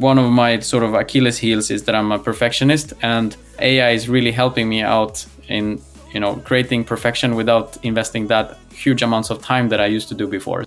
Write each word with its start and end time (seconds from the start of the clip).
one 0.00 0.18
of 0.18 0.30
my 0.30 0.58
sort 0.60 0.82
of 0.84 0.94
Achilles 0.94 1.38
heels 1.38 1.70
is 1.70 1.84
that 1.84 1.94
I'm 1.94 2.12
a 2.12 2.18
perfectionist, 2.18 2.92
and 3.02 3.36
AI 3.58 3.90
is 3.90 4.08
really 4.08 4.32
helping 4.32 4.68
me 4.68 4.82
out 4.82 5.24
in 5.48 5.80
you 6.12 6.20
know 6.20 6.36
creating 6.44 6.84
perfection 6.84 7.34
without 7.34 7.76
investing 7.82 8.26
that 8.28 8.58
huge 8.72 9.02
amounts 9.02 9.30
of 9.30 9.42
time 9.42 9.68
that 9.70 9.80
I 9.80 9.86
used 9.86 10.08
to 10.08 10.14
do 10.14 10.26
before. 10.26 10.64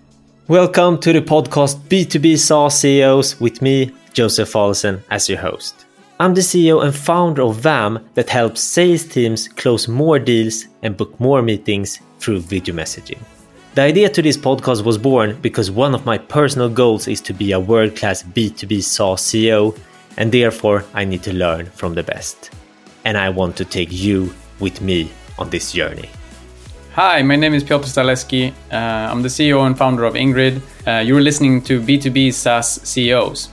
Welcome 0.47 0.99
to 1.01 1.13
the 1.13 1.21
podcast 1.21 1.77
B2B 1.89 2.39
SaaS 2.39 2.79
CEOs 2.79 3.39
with 3.39 3.61
me, 3.61 3.91
Josef 4.13 4.51
Fallesen, 4.51 5.01
as 5.11 5.29
your 5.29 5.37
host. 5.37 5.85
I'm 6.19 6.33
the 6.33 6.41
CEO 6.41 6.83
and 6.83 6.93
founder 6.93 7.43
of 7.43 7.57
Vaam 7.57 8.03
that 8.15 8.29
helps 8.29 8.61
sales 8.61 9.05
teams 9.05 9.47
close 9.47 9.87
more 9.87 10.17
deals 10.19 10.65
and 10.81 10.97
book 10.97 11.17
more 11.19 11.41
meetings 11.41 11.99
through 12.19 12.39
video 12.39 12.73
messaging. 12.73 13.19
The 13.75 13.83
idea 13.83 14.09
to 14.09 14.21
this 14.23 14.35
podcast 14.35 14.83
was 14.83 14.97
born 14.97 15.37
because 15.41 15.69
one 15.69 15.93
of 15.93 16.03
my 16.03 16.17
personal 16.17 16.69
goals 16.69 17.07
is 17.07 17.21
to 17.21 17.33
be 17.33 17.51
a 17.51 17.59
world 17.59 17.95
class 17.95 18.23
B2B 18.23 18.81
SaaS 18.81 19.21
CEO, 19.21 19.77
and 20.17 20.31
therefore 20.31 20.85
I 20.95 21.05
need 21.05 21.21
to 21.23 21.33
learn 21.33 21.67
from 21.67 21.93
the 21.93 22.01
best. 22.01 22.49
And 23.05 23.15
I 23.15 23.29
want 23.29 23.55
to 23.57 23.65
take 23.65 23.91
you 23.91 24.33
with 24.59 24.81
me 24.81 25.11
on 25.37 25.51
this 25.51 25.71
journey. 25.71 26.09
Hi, 26.93 27.21
my 27.21 27.35
name 27.35 27.53
is 27.53 27.63
Piotr 27.63 27.85
Zaleski. 27.85 28.51
Uh, 28.71 28.75
I'm 28.75 29.21
the 29.21 29.29
CEO 29.29 29.65
and 29.67 29.77
founder 29.77 30.03
of 30.03 30.15
Ingrid. 30.15 30.61
Uh, 30.87 31.01
you're 31.01 31.21
listening 31.21 31.61
to 31.61 31.79
B2B 31.79 32.33
SaaS 32.33 32.81
CEOs. 32.81 33.49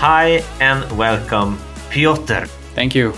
Hi 0.00 0.44
and 0.60 0.96
welcome, 0.96 1.58
Piotr. 1.90 2.44
Thank 2.76 2.94
you. 2.94 3.10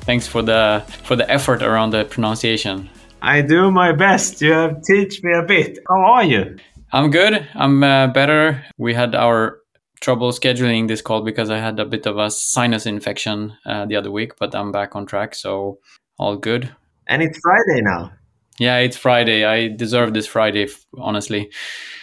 Thanks 0.00 0.26
for 0.26 0.42
the 0.42 0.82
for 1.04 1.14
the 1.14 1.30
effort 1.30 1.62
around 1.62 1.90
the 1.90 2.06
pronunciation. 2.06 2.90
I 3.22 3.40
do 3.40 3.70
my 3.70 3.92
best. 3.92 4.42
You 4.42 4.50
have 4.50 4.82
teach 4.82 5.22
me 5.22 5.32
a 5.32 5.44
bit. 5.44 5.78
How 5.88 6.00
are 6.00 6.24
you? 6.24 6.56
I'm 6.92 7.12
good. 7.12 7.46
I'm 7.54 7.84
uh, 7.84 8.08
better. 8.08 8.64
We 8.78 8.94
had 8.94 9.14
our 9.14 9.60
trouble 10.00 10.32
scheduling 10.32 10.88
this 10.88 11.00
call 11.00 11.22
because 11.22 11.50
I 11.50 11.58
had 11.58 11.78
a 11.78 11.84
bit 11.84 12.04
of 12.04 12.18
a 12.18 12.28
sinus 12.32 12.84
infection 12.84 13.56
uh, 13.64 13.86
the 13.86 13.94
other 13.94 14.10
week, 14.10 14.32
but 14.36 14.56
I'm 14.56 14.72
back 14.72 14.96
on 14.96 15.06
track, 15.06 15.36
so 15.36 15.78
all 16.18 16.36
good. 16.36 16.68
And 17.06 17.22
it's 17.22 17.38
Friday 17.38 17.80
now. 17.80 18.10
Yeah, 18.58 18.78
it's 18.78 18.96
Friday. 18.96 19.44
I 19.44 19.68
deserve 19.68 20.14
this 20.14 20.26
Friday, 20.26 20.68
honestly. 20.98 21.50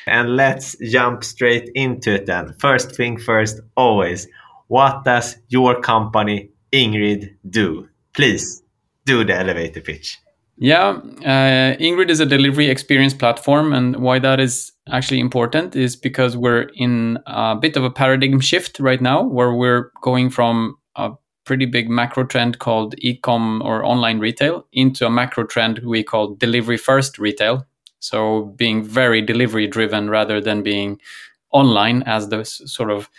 And 0.05 0.35
let's 0.35 0.75
jump 0.79 1.23
straight 1.23 1.69
into 1.75 2.13
it 2.15 2.25
then. 2.25 2.53
First 2.59 2.95
thing 2.95 3.17
first, 3.17 3.61
always. 3.77 4.27
What 4.67 5.03
does 5.03 5.37
your 5.49 5.79
company, 5.79 6.49
Ingrid, 6.73 7.35
do? 7.49 7.87
Please 8.13 8.63
do 9.05 9.23
the 9.23 9.37
elevator 9.37 9.81
pitch. 9.81 10.17
Yeah, 10.57 10.99
uh, 11.25 11.75
Ingrid 11.77 12.09
is 12.09 12.19
a 12.19 12.25
delivery 12.25 12.69
experience 12.69 13.13
platform. 13.13 13.73
And 13.73 13.95
why 13.95 14.19
that 14.19 14.39
is 14.39 14.71
actually 14.89 15.19
important 15.19 15.75
is 15.75 15.95
because 15.95 16.37
we're 16.37 16.69
in 16.75 17.17
a 17.25 17.55
bit 17.55 17.77
of 17.77 17.83
a 17.83 17.89
paradigm 17.89 18.39
shift 18.39 18.79
right 18.79 19.01
now 19.01 19.23
where 19.23 19.55
we're 19.55 19.91
going 20.01 20.29
from 20.29 20.75
a 20.95 21.11
pretty 21.43 21.65
big 21.65 21.89
macro 21.89 22.23
trend 22.23 22.59
called 22.59 22.95
e-com 22.99 23.61
or 23.63 23.83
online 23.83 24.19
retail 24.19 24.65
into 24.73 25.05
a 25.05 25.09
macro 25.09 25.43
trend 25.43 25.79
we 25.79 26.03
call 26.03 26.35
delivery 26.35 26.77
first 26.77 27.17
retail. 27.17 27.65
So 27.99 28.53
being 28.55 28.83
very 28.83 29.21
delivery 29.21 29.67
driven 29.67 30.09
rather 30.09 30.41
than 30.41 30.63
being 30.63 30.99
online 31.51 32.03
as 32.03 32.29
the 32.29 32.43
sort 32.43 32.91
of 32.91 33.09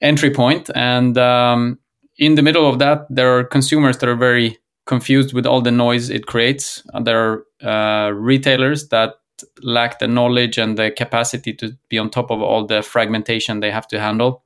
entry 0.00 0.30
point. 0.30 0.70
And 0.74 1.16
um, 1.18 1.78
in 2.18 2.34
the 2.34 2.42
middle 2.42 2.68
of 2.68 2.78
that, 2.78 3.06
there 3.10 3.36
are 3.36 3.44
consumers 3.44 3.98
that 3.98 4.08
are 4.08 4.16
very 4.16 4.58
confused 4.86 5.32
with 5.32 5.46
all 5.46 5.60
the 5.60 5.70
noise 5.70 6.10
it 6.10 6.26
creates. 6.26 6.82
There 7.02 7.44
are 7.62 8.08
uh, 8.08 8.10
retailers 8.10 8.88
that 8.88 9.14
lack 9.62 9.98
the 9.98 10.08
knowledge 10.08 10.58
and 10.58 10.76
the 10.76 10.90
capacity 10.90 11.54
to 11.54 11.76
be 11.88 11.98
on 11.98 12.10
top 12.10 12.30
of 12.30 12.42
all 12.42 12.66
the 12.66 12.82
fragmentation 12.82 13.60
they 13.60 13.70
have 13.70 13.86
to 13.88 14.00
handle. 14.00 14.42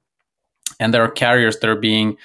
And 0.79 0.93
there 0.93 1.03
are 1.03 1.11
carriers 1.11 1.59
that 1.59 1.71
are 1.71 1.77
being 1.77 2.17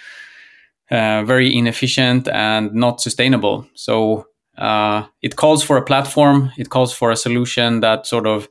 uh, 0.91 1.23
very 1.23 1.55
inefficient 1.55 2.27
and 2.27 2.73
not 2.73 3.01
sustainable. 3.01 3.67
So 3.75 4.25
uh, 4.57 5.05
it 5.22 5.35
calls 5.35 5.63
for 5.63 5.77
a 5.77 5.85
platform, 5.85 6.51
it 6.57 6.69
calls 6.69 6.94
for 6.94 7.11
a 7.11 7.16
solution 7.16 7.79
that 7.81 8.05
sort 8.05 8.27
of 8.27 8.47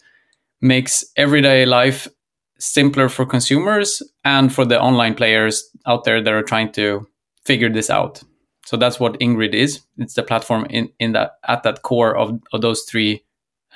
makes 0.60 1.04
everyday 1.16 1.66
life 1.66 2.08
simpler 2.58 3.08
for 3.08 3.24
consumers 3.24 4.02
and 4.24 4.52
for 4.52 4.64
the 4.64 4.80
online 4.80 5.14
players 5.14 5.70
out 5.86 6.04
there 6.04 6.20
that 6.20 6.32
are 6.32 6.42
trying 6.42 6.72
to 6.72 7.06
figure 7.44 7.68
this 7.70 7.90
out. 7.90 8.22
So 8.66 8.76
that's 8.76 9.00
what 9.00 9.18
Ingrid 9.20 9.54
is. 9.54 9.80
It's 9.96 10.14
the 10.14 10.22
platform 10.22 10.66
in, 10.68 10.90
in 10.98 11.12
that 11.12 11.32
at 11.46 11.62
that 11.62 11.82
core 11.82 12.16
of, 12.16 12.38
of 12.52 12.60
those 12.60 12.82
three 12.82 13.24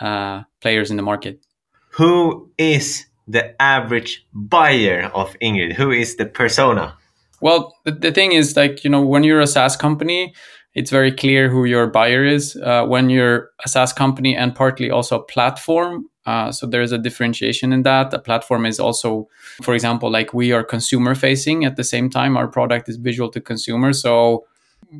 uh, 0.01 0.43
players 0.61 0.91
in 0.91 0.97
the 0.97 1.03
market. 1.03 1.45
Who 1.93 2.51
is 2.59 3.07
the 3.27 3.61
average 3.61 4.27
buyer 4.33 5.11
of 5.15 5.35
Ingrid? 5.41 5.75
Who 5.75 5.91
is 5.91 6.17
the 6.17 6.27
persona? 6.27 6.97
Well, 7.43 7.75
the, 7.85 7.91
the 7.91 8.13
thing 8.13 8.33
is, 8.33 8.57
like, 8.57 8.85
you 8.85 8.91
know, 8.91 9.03
when 9.03 9.25
you're 9.25 9.41
a 9.41 9.47
SaaS 9.47 9.77
company, 9.77 10.33
it's 10.75 10.91
very 10.91 11.13
clear 11.13 11.51
who 11.51 11.65
your 11.65 11.89
buyer 11.89 12.25
is. 12.25 12.57
Uh, 12.57 12.87
when 12.87 13.11
you're 13.11 13.51
a 13.65 13.69
SaaS 13.69 13.93
company 13.93 14.35
and 14.35 14.55
partly 14.55 14.91
also 14.91 15.19
a 15.19 15.25
platform, 15.25 16.07
uh, 16.25 16.53
so 16.53 16.67
there's 16.67 16.93
a 16.93 16.99
differentiation 16.99 17.73
in 17.73 17.83
that. 17.83 18.15
A 18.15 18.19
platform 18.19 18.65
is 18.65 18.79
also, 18.79 19.29
for 19.61 19.75
example, 19.75 20.11
like 20.11 20.33
we 20.33 20.53
are 20.53 20.63
consumer 20.63 21.15
facing 21.15 21.65
at 21.65 21.77
the 21.77 21.85
same 21.85 22.09
time. 22.09 22.37
Our 22.37 22.47
product 22.47 22.89
is 22.89 22.97
visual 22.97 23.29
to 23.31 23.41
consumer. 23.41 23.93
So 23.93 24.47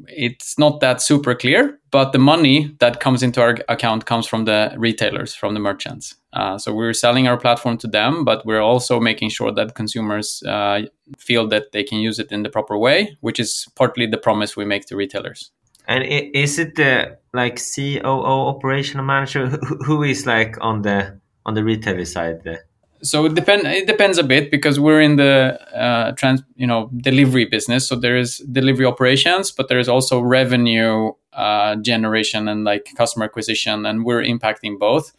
it's 0.09 0.59
not 0.59 0.81
that 0.81 1.03
super 1.03 1.35
clear, 1.35 1.79
but 1.91 2.13
the 2.13 2.19
money 2.19 2.75
that 2.81 3.01
comes 3.01 3.23
into 3.23 3.41
our 3.41 3.59
account 3.69 4.07
comes 4.07 4.27
from 4.27 4.45
the 4.45 4.75
retailers, 4.77 5.35
from 5.35 5.55
the 5.55 5.61
merchants. 5.61 6.15
Uh, 6.33 6.59
so 6.59 6.73
we're 6.73 6.93
selling 6.93 7.29
our 7.29 7.37
platform 7.37 7.77
to 7.79 7.87
them, 7.87 8.25
but 8.25 8.45
we're 8.47 8.61
also 8.61 8.99
making 8.99 9.31
sure 9.31 9.53
that 9.53 9.75
consumers 9.75 10.43
uh, 10.45 10.83
feel 11.19 11.47
that 11.49 11.73
they 11.73 11.85
can 11.85 11.99
use 11.99 12.19
it 12.19 12.33
in 12.33 12.43
the 12.43 12.51
proper 12.51 12.79
way, 12.79 13.17
which 13.21 13.39
is 13.39 13.69
partly 13.77 14.07
the 14.07 14.19
promise 14.19 14.57
we 14.57 14.65
make 14.65 14.87
to 14.87 14.97
retailers. 14.97 15.51
And 15.87 16.05
is 16.05 16.59
it 16.59 16.77
the 16.77 17.19
like 17.35 17.61
COO 17.61 18.05
operational 18.05 19.05
manager 19.05 19.49
who 19.87 20.03
is 20.03 20.27
like 20.27 20.57
on 20.61 20.83
the 20.83 21.21
on 21.45 21.55
the 21.55 21.65
retailer 21.65 22.05
side? 22.05 22.45
There? 22.45 22.65
So 23.03 23.27
it 23.27 23.35
depend 23.35 23.67
it 23.67 23.87
depends 23.87 24.17
a 24.17 24.23
bit 24.23 24.51
because 24.51 24.79
we're 24.79 25.01
in 25.01 25.17
the 25.17 25.59
uh, 25.77 26.13
trans 26.13 26.43
you 26.57 26.67
know 26.67 26.89
delivery 26.99 27.45
business. 27.45 27.87
So 27.89 27.97
there 27.97 28.17
is 28.17 28.39
delivery 28.53 28.87
operations 28.87 29.51
but 29.51 29.69
there 29.69 29.81
is 29.81 29.89
also 29.89 30.21
revenue 30.21 31.13
uh, 31.33 31.77
generation 31.77 32.49
and 32.49 32.65
like 32.65 32.91
customer 32.97 33.25
acquisition 33.25 33.87
and 33.87 34.05
we're 34.05 34.23
impacting 34.23 34.79
both. 34.79 35.13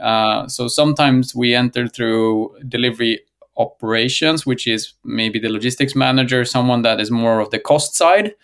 Uh, 0.00 0.48
so 0.48 0.66
sometimes 0.66 1.34
we 1.34 1.54
enter 1.54 1.86
through 1.86 2.56
delivery 2.68 3.20
operations 3.58 4.46
which 4.46 4.66
is 4.66 4.94
maybe 5.04 5.38
the 5.38 5.50
logistics 5.50 5.94
manager 5.94 6.44
someone 6.44 6.82
that 6.82 7.00
is 7.00 7.10
more 7.10 7.40
of 7.40 7.50
the 7.50 7.58
cost 7.58 7.94
side. 7.94 8.34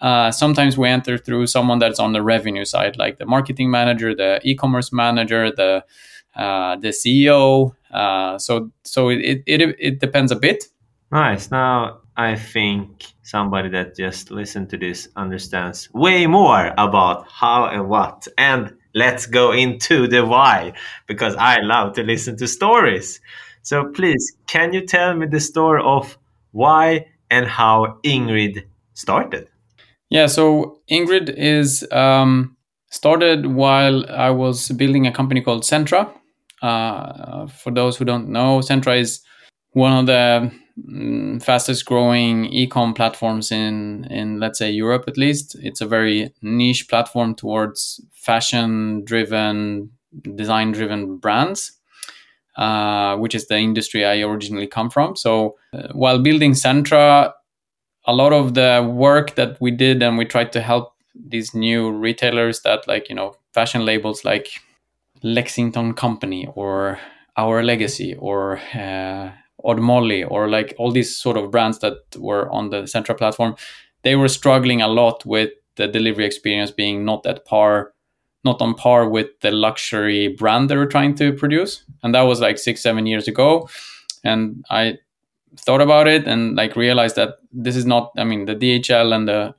Uh, 0.00 0.30
sometimes 0.30 0.78
we 0.78 0.88
enter 0.88 1.18
through 1.18 1.46
someone 1.46 1.78
that's 1.78 1.98
on 1.98 2.12
the 2.12 2.22
revenue 2.22 2.64
side 2.64 2.96
like 2.96 3.18
the 3.18 3.26
marketing 3.26 3.70
manager 3.70 4.14
the 4.14 4.40
e-commerce 4.44 4.92
manager 4.92 5.50
the 5.50 5.84
the 6.36 6.88
CEO. 6.88 7.74
Uh, 7.90 8.38
so 8.38 8.70
so 8.84 9.08
it, 9.08 9.42
it 9.46 9.76
it 9.78 10.00
depends 10.00 10.32
a 10.32 10.36
bit. 10.36 10.64
Nice. 11.12 11.50
Now 11.50 12.00
I 12.16 12.36
think 12.36 13.04
somebody 13.22 13.68
that 13.70 13.96
just 13.96 14.30
listened 14.30 14.70
to 14.70 14.76
this 14.76 15.08
understands 15.16 15.88
way 15.92 16.26
more 16.26 16.72
about 16.76 17.26
how 17.28 17.66
and 17.66 17.88
what. 17.88 18.28
And 18.36 18.74
let's 18.94 19.26
go 19.26 19.52
into 19.52 20.06
the 20.06 20.24
why 20.24 20.72
because 21.06 21.34
I 21.36 21.58
love 21.62 21.94
to 21.94 22.02
listen 22.02 22.36
to 22.38 22.46
stories. 22.46 23.20
So 23.62 23.90
please, 23.92 24.36
can 24.46 24.72
you 24.72 24.86
tell 24.86 25.14
me 25.14 25.26
the 25.26 25.40
story 25.40 25.82
of 25.84 26.18
why 26.52 27.06
and 27.30 27.46
how 27.46 27.98
Ingrid 28.04 28.64
started? 28.94 29.48
Yeah, 30.08 30.26
so 30.26 30.80
Ingrid 30.90 31.32
is 31.36 31.86
um, 31.92 32.56
started 32.90 33.46
while 33.46 34.04
I 34.10 34.30
was 34.30 34.68
building 34.70 35.06
a 35.06 35.12
company 35.12 35.40
called 35.40 35.62
Centra, 35.62 36.12
uh, 36.62 37.46
for 37.46 37.70
those 37.70 37.96
who 37.96 38.04
don't 38.04 38.28
know, 38.28 38.60
Centra 38.60 38.98
is 38.98 39.20
one 39.72 39.92
of 39.92 40.06
the 40.06 40.52
um, 40.88 41.40
fastest 41.40 41.84
growing 41.86 42.46
e-com 42.46 42.94
platforms 42.94 43.52
in 43.52 44.04
in 44.10 44.40
let's 44.40 44.58
say 44.58 44.70
Europe 44.70 45.04
at 45.06 45.18
least. 45.18 45.56
It's 45.62 45.80
a 45.80 45.86
very 45.86 46.32
niche 46.42 46.88
platform 46.88 47.34
towards 47.34 48.00
fashion 48.12 49.04
driven, 49.04 49.90
design 50.34 50.72
driven 50.72 51.16
brands. 51.18 51.72
Uh, 52.56 53.16
which 53.16 53.34
is 53.34 53.46
the 53.46 53.56
industry 53.56 54.04
I 54.04 54.20
originally 54.20 54.66
come 54.66 54.90
from. 54.90 55.16
So 55.16 55.56
uh, 55.72 55.88
while 55.92 56.18
building 56.18 56.52
Centra, 56.52 57.32
a 58.06 58.12
lot 58.12 58.32
of 58.32 58.54
the 58.54 58.86
work 58.92 59.36
that 59.36 59.58
we 59.60 59.70
did 59.70 60.02
and 60.02 60.18
we 60.18 60.24
tried 60.24 60.52
to 60.52 60.60
help 60.60 60.92
these 61.14 61.54
new 61.54 61.90
retailers 61.90 62.60
that 62.62 62.86
like 62.88 63.08
you 63.08 63.14
know 63.14 63.34
fashion 63.54 63.84
labels 63.84 64.24
like 64.24 64.48
Lexington 65.22 65.94
Company 65.94 66.48
or 66.54 66.98
Our 67.36 67.62
Legacy 67.62 68.14
or 68.14 68.58
uh, 68.74 69.30
Odd 69.64 69.80
Molly 69.80 70.24
or 70.24 70.48
like 70.48 70.74
all 70.78 70.90
these 70.90 71.16
sort 71.16 71.36
of 71.36 71.50
brands 71.50 71.78
that 71.80 71.98
were 72.16 72.50
on 72.50 72.70
the 72.70 72.82
Centra 72.82 73.16
platform, 73.16 73.56
they 74.02 74.16
were 74.16 74.28
struggling 74.28 74.80
a 74.80 74.88
lot 74.88 75.24
with 75.26 75.50
the 75.76 75.86
delivery 75.86 76.24
experience 76.24 76.70
being 76.70 77.04
not 77.04 77.26
at 77.26 77.44
par, 77.44 77.92
not 78.44 78.60
on 78.60 78.74
par 78.74 79.08
with 79.08 79.28
the 79.40 79.50
luxury 79.50 80.28
brand 80.28 80.68
they 80.70 80.76
were 80.76 80.86
trying 80.86 81.14
to 81.16 81.32
produce. 81.32 81.84
And 82.02 82.14
that 82.14 82.22
was 82.22 82.40
like 82.40 82.58
six, 82.58 82.80
seven 82.80 83.06
years 83.06 83.28
ago. 83.28 83.68
And 84.24 84.64
I 84.70 84.98
thought 85.56 85.80
about 85.80 86.06
it 86.06 86.26
and 86.26 86.54
like 86.56 86.76
realized 86.76 87.16
that 87.16 87.34
this 87.52 87.76
is 87.76 87.86
not, 87.86 88.12
I 88.16 88.24
mean, 88.24 88.46
the 88.46 88.54
DHL 88.54 89.14
and 89.14 89.28
the 89.28 89.54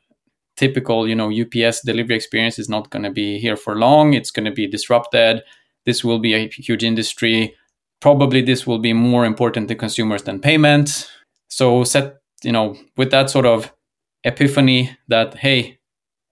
typical, 0.61 1.07
you 1.07 1.15
know, 1.15 1.31
UPS 1.31 1.81
delivery 1.81 2.15
experience 2.15 2.59
is 2.59 2.69
not 2.69 2.91
going 2.91 3.01
to 3.03 3.09
be 3.09 3.39
here 3.39 3.57
for 3.57 3.75
long. 3.75 4.13
It's 4.13 4.29
going 4.29 4.45
to 4.45 4.51
be 4.51 4.67
disrupted. 4.67 5.41
This 5.85 6.03
will 6.03 6.19
be 6.19 6.35
a 6.35 6.47
huge 6.47 6.83
industry. 6.83 7.55
Probably 7.99 8.41
this 8.43 8.67
will 8.67 8.77
be 8.77 8.93
more 8.93 9.25
important 9.25 9.67
to 9.69 9.75
consumers 9.75 10.21
than 10.23 10.39
payments. 10.39 11.09
So 11.47 11.83
set, 11.83 12.21
you 12.43 12.51
know, 12.51 12.77
with 12.95 13.09
that 13.09 13.31
sort 13.31 13.47
of 13.47 13.73
epiphany 14.23 14.95
that 15.07 15.33
hey, 15.33 15.79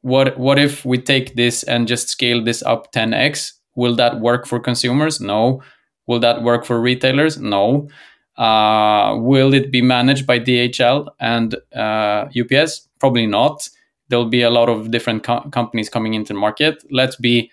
what 0.02 0.38
what 0.38 0.60
if 0.60 0.86
we 0.86 1.00
take 1.00 1.36
this 1.36 1.64
and 1.64 1.88
just 1.88 2.08
scale 2.10 2.44
this 2.44 2.62
up 2.64 2.94
10x? 2.94 3.54
Will 3.76 3.96
that 3.96 4.20
work 4.20 4.46
for 4.46 4.60
consumers? 4.60 5.20
No. 5.20 5.62
Will 6.06 6.20
that 6.20 6.44
work 6.44 6.66
for 6.66 6.80
retailers? 6.80 7.40
No. 7.40 7.90
Uh, 8.38 9.18
will 9.18 9.54
it 9.54 9.72
be 9.72 9.82
managed 9.82 10.26
by 10.26 10.40
DHL 10.40 11.08
and 11.20 11.56
uh, 11.76 12.30
UPS? 12.40 12.88
Probably 13.00 13.26
not. 13.26 13.68
There'll 14.10 14.26
be 14.26 14.42
a 14.42 14.50
lot 14.50 14.70
of 14.70 14.92
different 14.92 15.24
co- 15.24 15.50
companies 15.52 15.90
coming 15.90 16.14
into 16.14 16.34
the 16.34 16.40
market. 16.40 16.84
Let's 16.92 17.16
be 17.16 17.52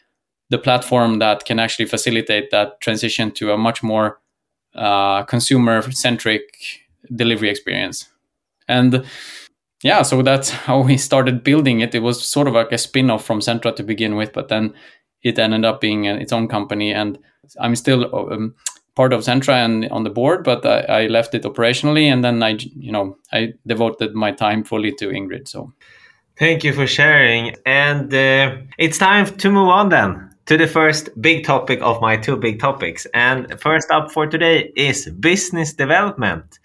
the 0.51 0.59
platform 0.59 1.19
that 1.19 1.45
can 1.45 1.59
actually 1.59 1.87
facilitate 1.87 2.51
that 2.51 2.81
transition 2.81 3.31
to 3.33 3.53
a 3.53 3.59
much 3.59 3.83
more 3.83 4.21
uh, 4.75 5.23
consumer 5.25 5.83
centric 5.91 6.43
delivery 7.15 7.51
experience. 7.51 8.09
And 8.69 9.05
yeah, 9.83 10.03
so 10.03 10.23
that's 10.23 10.51
how 10.67 10.81
we 10.81 10.97
started 10.97 11.45
building 11.45 11.81
it. 11.81 11.95
It 11.95 12.03
was 12.03 12.27
sort 12.27 12.49
of 12.49 12.55
like 12.55 12.73
a 12.73 12.79
spin 12.79 13.11
off 13.11 13.25
from 13.25 13.41
Centra 13.41 13.75
to 13.77 13.83
begin 13.83 14.17
with, 14.17 14.33
but 14.33 14.49
then 14.49 14.75
it 15.23 15.39
ended 15.39 15.65
up 15.65 15.81
being 15.81 16.05
its 16.05 16.33
own 16.33 16.49
company. 16.49 16.93
And 16.93 17.19
I'm 17.61 17.77
still 17.77 18.15
um, 18.15 18.55
part 18.95 19.13
of 19.13 19.21
Centra 19.21 19.65
and 19.65 19.89
on 19.91 20.05
the 20.05 20.11
board, 20.11 20.43
but 20.45 20.65
I, 20.65 20.81
I, 21.03 21.07
left 21.07 21.35
it 21.35 21.43
operationally, 21.43 22.07
and 22.07 22.25
then 22.25 22.43
I, 22.43 22.59
you 22.75 22.91
know, 22.91 23.17
I 23.33 23.53
devoted 23.67 24.15
my 24.15 24.33
time 24.33 24.65
fully 24.65 24.93
to 24.93 25.09
Ingrid. 25.09 25.47
So, 25.49 25.73
thank 26.39 26.65
you 26.65 26.73
for 26.73 26.87
sharing. 26.87 27.57
And 27.65 28.13
uh, 28.13 28.57
it's 28.79 28.99
time 28.99 29.27
to 29.27 29.51
move 29.51 29.69
on 29.69 29.89
then 29.89 30.35
to 30.47 30.57
the 30.57 30.67
first 30.67 31.11
big 31.21 31.45
topic 31.45 31.81
of 31.83 32.01
my 32.01 32.17
two 32.17 32.37
big 32.37 32.61
topics. 32.61 33.07
And 33.15 33.61
first 33.61 33.91
up 33.91 34.13
for 34.13 34.27
today 34.27 34.73
is 34.77 35.11
business 35.21 35.73
development. 35.73 36.59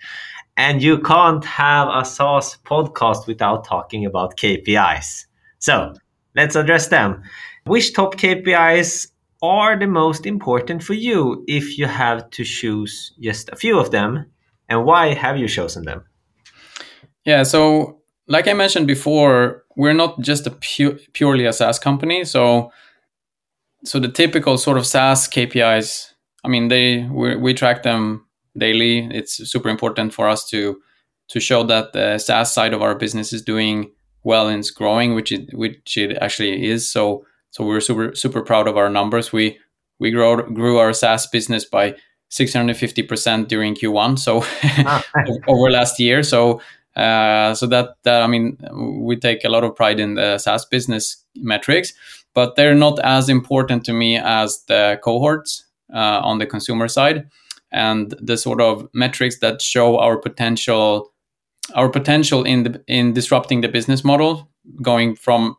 And 0.58 0.82
you 0.84 1.00
can't 1.00 1.44
have 1.46 1.88
a 1.88 2.06
SaaS 2.06 2.58
podcast 2.66 3.26
without 3.26 3.66
talking 3.66 4.06
about 4.06 4.38
KPIs. 4.38 5.26
So 5.60 5.94
let's 6.36 6.56
address 6.56 6.88
them. 6.88 7.24
Which 7.66 7.94
top 7.94 8.16
KPIs 8.16 9.12
are 9.42 9.80
the 9.80 9.88
most 9.88 10.26
important 10.26 10.84
for 10.84 10.94
you 10.94 11.44
if 11.48 11.78
you 11.78 11.88
have 11.88 12.30
to 12.32 12.44
choose 12.44 13.14
just 13.20 13.50
a 13.50 13.56
few 13.56 13.80
of 13.80 13.92
them? 13.92 14.26
And 14.70 14.86
why 14.86 15.14
have 15.14 15.38
you 15.38 15.48
chosen 15.48 15.86
them? 15.86 16.04
Yeah, 17.26 17.44
so 17.44 18.01
like 18.32 18.48
I 18.48 18.54
mentioned 18.54 18.88
before, 18.88 19.64
we're 19.76 19.94
not 19.94 20.20
just 20.22 20.48
a 20.48 20.52
pu- 20.52 20.98
purely 21.12 21.46
a 21.46 21.52
SaaS 21.52 21.78
company. 21.78 22.24
So, 22.24 22.72
so 23.84 24.00
the 24.00 24.08
typical 24.08 24.58
sort 24.58 24.78
of 24.78 24.88
SaaS 24.88 25.28
KPIs, 25.28 26.14
I 26.46 26.48
mean, 26.48 26.70
they 26.70 27.04
we, 27.12 27.36
we 27.36 27.54
track 27.54 27.84
them 27.84 28.26
daily. 28.58 29.10
It's 29.12 29.50
super 29.52 29.70
important 29.70 30.14
for 30.14 30.30
us 30.30 30.48
to 30.50 30.82
to 31.30 31.40
show 31.40 31.64
that 31.64 31.94
the 31.94 32.18
SaaS 32.18 32.54
side 32.54 32.74
of 32.74 32.82
our 32.82 32.96
business 32.96 33.34
is 33.34 33.42
doing 33.42 33.92
well 34.24 34.48
and 34.48 34.60
it's 34.60 34.72
growing, 34.72 35.14
which 35.14 35.32
it 35.32 35.50
which 35.54 35.98
it 35.98 36.18
actually 36.22 36.70
is. 36.70 36.90
So 36.90 37.26
so 37.50 37.66
we're 37.66 37.82
super 37.82 38.16
super 38.16 38.42
proud 38.42 38.68
of 38.68 38.78
our 38.78 38.90
numbers. 38.90 39.34
We 39.34 39.60
we 40.00 40.10
grow, 40.10 40.38
grew 40.38 40.78
our 40.78 40.94
SaaS 40.94 41.28
business 41.28 41.66
by 41.66 41.96
650% 42.32 43.48
during 43.50 43.76
Q1, 43.76 44.18
so 44.18 44.42
ah. 44.44 45.04
over 45.48 45.70
last 45.70 46.00
year. 46.00 46.24
So 46.24 46.62
uh, 46.96 47.54
so 47.54 47.68
that 47.68 47.96
that 48.04 48.22
I 48.22 48.28
mean 48.28 48.58
we 48.74 49.16
take 49.16 49.44
a 49.46 49.50
lot 49.50 49.64
of 49.64 49.76
pride 49.76 50.00
in 50.00 50.16
the 50.16 50.38
SaaS 50.38 50.66
business 50.66 51.24
metrics, 51.36 51.94
but 52.34 52.56
they're 52.56 52.76
not 52.76 53.00
as 53.00 53.30
important 53.30 53.86
to 53.86 53.94
me 53.94 54.18
as 54.18 54.64
the 54.68 55.00
cohorts 55.04 55.66
uh, 55.94 56.22
on 56.24 56.40
the 56.40 56.46
consumer 56.46 56.88
side. 56.88 57.30
And 57.74 58.14
the 58.20 58.36
sort 58.36 58.60
of 58.60 58.90
metrics 58.94 59.40
that 59.40 59.62
show 59.62 59.98
our 59.98 60.18
potential 60.18 61.14
our 61.76 61.90
potential 61.90 62.44
in 62.44 62.64
the 62.64 62.84
in 62.88 63.14
disrupting 63.14 63.62
the 63.62 63.70
business 63.70 64.04
model 64.04 64.50
going 64.82 65.16
from 65.16 65.56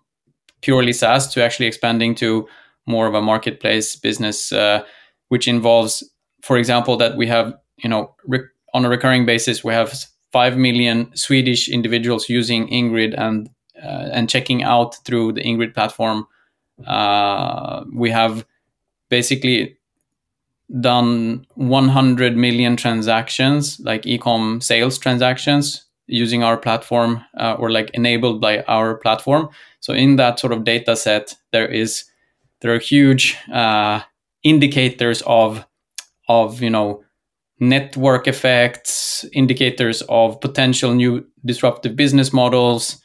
purely 0.61 0.93
SaaS 0.93 1.33
to 1.33 1.43
actually 1.43 1.67
expanding 1.67 2.15
to 2.17 2.47
more 2.87 3.07
of 3.07 3.15
a 3.15 3.23
marketplace 3.23 3.97
business 3.97 4.53
uh, 4.53 4.83
which 5.29 5.49
involves 5.49 6.03
for 6.43 6.59
example 6.59 6.97
that 6.97 7.17
we 7.17 7.27
have 7.27 7.55
you 7.79 7.89
know 7.89 8.15
rec- 8.27 8.51
on 8.75 8.85
a 8.85 8.89
recurring 8.89 9.25
basis 9.25 9.65
we 9.65 9.73
have 9.73 9.95
5 10.33 10.57
million 10.57 11.15
Swedish 11.15 11.69
individuals 11.69 12.29
using 12.29 12.69
Ingrid 12.69 13.15
and 13.19 13.51
uh, 13.83 14.11
and 14.13 14.29
checking 14.29 14.63
out 14.63 14.97
through 15.05 15.33
the 15.33 15.43
Ingrid 15.43 15.75
platform 15.75 16.27
uh, 16.87 17.85
we 17.93 18.11
have 18.11 18.47
basically 19.09 19.77
done 20.81 21.47
100 21.55 22.37
million 22.37 22.77
transactions, 22.77 23.79
like 23.81 24.03
ecom 24.03 24.63
sales 24.63 24.99
transactions, 24.99 25.85
using 26.07 26.43
our 26.43 26.57
platform 26.57 27.23
uh, 27.39 27.57
or 27.59 27.71
like 27.71 27.91
enabled 27.95 28.41
by 28.41 28.63
our 28.63 28.97
platform. 28.97 29.49
So 29.81 29.93
in 29.93 30.17
that 30.17 30.39
sort 30.39 30.53
of 30.53 30.65
data 30.65 30.97
set, 30.97 31.37
there 31.53 31.69
is 31.69 32.05
there 32.61 32.75
are 32.75 32.79
huge 32.79 33.37
uh, 33.53 34.01
indicators 34.43 35.23
of 35.27 35.67
of 36.29 36.63
you 36.63 36.71
know 36.71 37.05
network 37.63 38.27
effects, 38.27 39.25
indicators 39.33 40.03
of 40.09 40.41
potential 40.41 40.93
new 40.93 41.25
disruptive 41.45 41.95
business 41.95 42.33
models. 42.33 43.01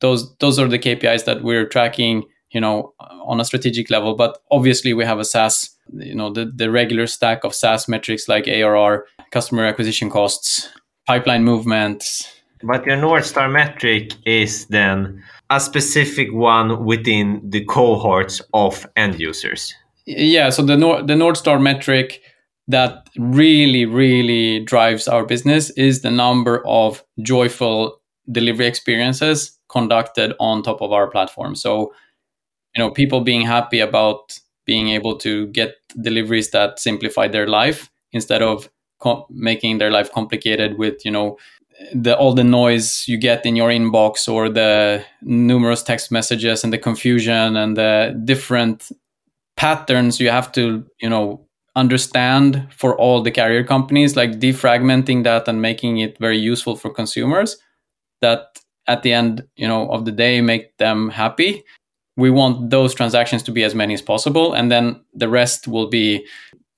Those 0.00 0.34
those 0.38 0.58
are 0.58 0.68
the 0.68 0.78
KPIs 0.78 1.26
that 1.26 1.42
we're 1.42 1.66
tracking, 1.66 2.24
you 2.50 2.60
know, 2.60 2.94
on 2.98 3.40
a 3.40 3.44
strategic 3.44 3.90
level. 3.90 4.14
But 4.14 4.38
obviously, 4.50 4.94
we 4.94 5.04
have 5.04 5.18
a 5.18 5.24
SaaS 5.24 5.78
you 5.92 6.14
know 6.14 6.32
the, 6.32 6.50
the 6.54 6.70
regular 6.70 7.06
stack 7.06 7.44
of 7.44 7.54
SaaS 7.54 7.88
metrics 7.88 8.28
like 8.28 8.48
ARR, 8.48 9.06
customer 9.30 9.64
acquisition 9.64 10.10
costs, 10.10 10.68
pipeline 11.06 11.44
movements. 11.44 12.28
But 12.62 12.86
your 12.86 12.96
North 12.96 13.26
Star 13.26 13.48
metric 13.48 14.14
is 14.24 14.66
then 14.66 15.22
a 15.50 15.60
specific 15.60 16.32
one 16.32 16.84
within 16.84 17.40
the 17.44 17.64
cohorts 17.64 18.40
of 18.52 18.86
end 18.96 19.20
users. 19.20 19.74
Yeah, 20.06 20.50
so 20.50 20.62
the 20.62 20.76
Nor- 20.76 21.02
the 21.02 21.14
North 21.14 21.36
Star 21.36 21.58
metric 21.58 22.22
that 22.68 23.08
really 23.16 23.86
really 23.86 24.60
drives 24.60 25.08
our 25.08 25.24
business 25.24 25.70
is 25.70 26.02
the 26.02 26.10
number 26.10 26.62
of 26.66 27.02
joyful 27.22 28.00
delivery 28.30 28.66
experiences 28.66 29.58
conducted 29.68 30.34
on 30.38 30.62
top 30.62 30.80
of 30.82 30.92
our 30.92 31.08
platform. 31.08 31.54
So, 31.54 31.92
you 32.74 32.82
know, 32.82 32.90
people 32.90 33.22
being 33.22 33.42
happy 33.42 33.80
about 33.80 34.38
being 34.66 34.88
able 34.90 35.16
to 35.16 35.46
get 35.48 35.76
deliveries 36.00 36.50
that 36.50 36.78
simplify 36.78 37.26
their 37.26 37.46
life 37.46 37.90
instead 38.12 38.42
of 38.42 38.68
making 39.30 39.78
their 39.78 39.90
life 39.90 40.12
complicated 40.12 40.76
with 40.76 41.04
you 41.04 41.10
know 41.10 41.38
the 41.94 42.16
all 42.16 42.34
the 42.34 42.44
noise 42.44 43.04
you 43.06 43.16
get 43.16 43.46
in 43.46 43.56
your 43.56 43.70
inbox 43.70 44.28
or 44.28 44.48
the 44.48 45.02
numerous 45.22 45.82
text 45.82 46.10
messages 46.10 46.64
and 46.64 46.72
the 46.72 46.78
confusion 46.78 47.56
and 47.56 47.76
the 47.76 48.20
different 48.24 48.90
patterns 49.56 50.18
you 50.18 50.28
have 50.28 50.50
to 50.50 50.84
you 51.00 51.08
know 51.08 51.47
understand 51.78 52.66
for 52.70 52.96
all 52.96 53.22
the 53.22 53.30
carrier 53.30 53.64
companies 53.64 54.16
like 54.16 54.40
defragmenting 54.40 55.24
that 55.24 55.48
and 55.48 55.62
making 55.62 55.98
it 55.98 56.18
very 56.18 56.38
useful 56.38 56.76
for 56.76 56.90
consumers 56.90 57.56
that 58.20 58.58
at 58.86 59.02
the 59.02 59.12
end 59.12 59.46
you 59.56 59.68
know 59.68 59.88
of 59.90 60.04
the 60.04 60.12
day 60.12 60.40
make 60.40 60.76
them 60.78 61.10
happy. 61.10 61.64
We 62.16 62.30
want 62.30 62.70
those 62.70 62.94
transactions 62.94 63.44
to 63.44 63.52
be 63.52 63.62
as 63.62 63.74
many 63.74 63.94
as 63.94 64.02
possible 64.02 64.52
and 64.52 64.72
then 64.72 65.00
the 65.14 65.28
rest 65.28 65.68
will 65.68 65.88
be 65.88 66.26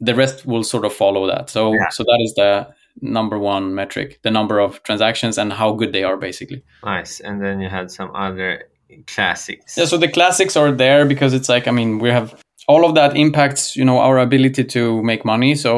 the 0.00 0.14
rest 0.14 0.46
will 0.46 0.64
sort 0.64 0.84
of 0.84 0.92
follow 0.92 1.26
that. 1.26 1.50
So 1.50 1.72
yeah. 1.72 1.88
so 1.88 2.04
that 2.04 2.20
is 2.22 2.34
the 2.34 2.68
number 3.00 3.38
one 3.38 3.74
metric 3.74 4.18
the 4.22 4.30
number 4.30 4.58
of 4.58 4.82
transactions 4.82 5.38
and 5.38 5.52
how 5.52 5.72
good 5.72 5.92
they 5.92 6.04
are 6.04 6.16
basically. 6.16 6.62
Nice. 6.84 7.20
And 7.20 7.40
then 7.42 7.60
you 7.60 7.68
had 7.68 7.90
some 7.90 8.14
other 8.14 8.64
classics. 9.06 9.76
Yeah 9.78 9.86
so 9.86 9.96
the 9.96 10.08
classics 10.08 10.56
are 10.56 10.72
there 10.72 11.06
because 11.06 11.32
it's 11.32 11.48
like 11.48 11.68
i 11.68 11.70
mean 11.70 12.00
we 12.00 12.10
have 12.10 12.34
all 12.70 12.84
of 12.84 12.94
that 12.94 13.16
impacts 13.16 13.76
you 13.76 13.84
know 13.84 13.98
our 13.98 14.18
ability 14.18 14.64
to 14.64 15.02
make 15.02 15.24
money 15.24 15.54
so 15.54 15.72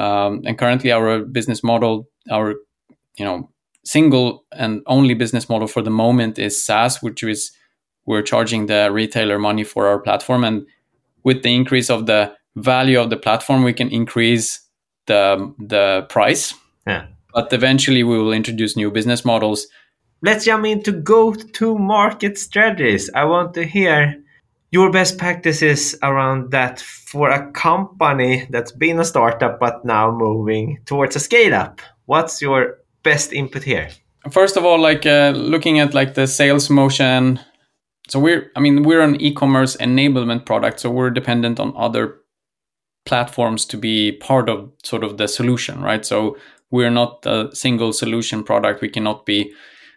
um, 0.00 0.42
and 0.46 0.58
currently 0.58 0.90
our 0.92 1.20
business 1.38 1.62
model 1.62 2.08
our 2.30 2.54
you 3.18 3.24
know 3.24 3.48
single 3.84 4.44
and 4.52 4.82
only 4.86 5.14
business 5.14 5.48
model 5.48 5.68
for 5.68 5.82
the 5.82 5.90
moment 5.90 6.38
is 6.38 6.54
saas 6.66 7.02
which 7.02 7.22
is 7.22 7.52
we're 8.06 8.26
charging 8.32 8.66
the 8.66 8.90
retailer 8.92 9.38
money 9.38 9.64
for 9.64 9.86
our 9.86 9.98
platform 9.98 10.44
and 10.44 10.66
with 11.22 11.42
the 11.42 11.54
increase 11.54 11.90
of 11.90 12.06
the 12.06 12.20
value 12.56 13.00
of 13.00 13.10
the 13.10 13.16
platform 13.16 13.64
we 13.64 13.72
can 13.72 13.88
increase 13.90 14.46
the 15.06 15.22
the 15.58 16.06
price 16.08 16.54
yeah 16.86 17.06
but 17.34 17.52
eventually 17.52 18.04
we 18.04 18.16
will 18.16 18.32
introduce 18.32 18.76
new 18.76 18.90
business 18.90 19.24
models. 19.24 19.66
Let's 20.22 20.44
jump 20.44 20.64
into 20.64 20.92
go-to-market 20.92 22.38
strategies. 22.38 23.10
I 23.14 23.24
want 23.24 23.52
to 23.54 23.66
hear 23.66 24.23
your 24.74 24.90
best 24.90 25.18
practices 25.18 25.96
around 26.02 26.50
that 26.50 26.80
for 26.80 27.30
a 27.30 27.48
company 27.52 28.44
that's 28.50 28.72
been 28.72 28.98
a 28.98 29.04
startup 29.04 29.60
but 29.60 29.84
now 29.84 30.10
moving 30.10 30.80
towards 30.84 31.14
a 31.14 31.20
scale 31.20 31.54
up. 31.54 31.80
What's 32.06 32.42
your 32.42 32.78
best 33.04 33.32
input 33.32 33.62
here? 33.62 33.88
First 34.32 34.56
of 34.56 34.64
all, 34.64 34.80
like 34.80 35.06
uh, 35.06 35.32
looking 35.36 35.78
at 35.78 35.94
like 35.94 36.14
the 36.14 36.26
sales 36.26 36.70
motion. 36.70 37.38
So 38.08 38.18
we're, 38.18 38.50
I 38.56 38.60
mean, 38.60 38.82
we're 38.82 39.00
an 39.00 39.20
e-commerce 39.20 39.76
enablement 39.76 40.44
product, 40.44 40.80
so 40.80 40.90
we're 40.90 41.10
dependent 41.10 41.60
on 41.60 41.72
other 41.76 42.16
platforms 43.06 43.64
to 43.66 43.76
be 43.76 44.10
part 44.10 44.48
of 44.48 44.72
sort 44.82 45.04
of 45.04 45.18
the 45.18 45.28
solution, 45.28 45.82
right? 45.82 46.04
So 46.04 46.36
we're 46.72 46.90
not 46.90 47.24
a 47.26 47.54
single 47.54 47.92
solution 47.92 48.42
product. 48.42 48.80
We 48.80 48.88
cannot 48.88 49.24
be 49.24 49.54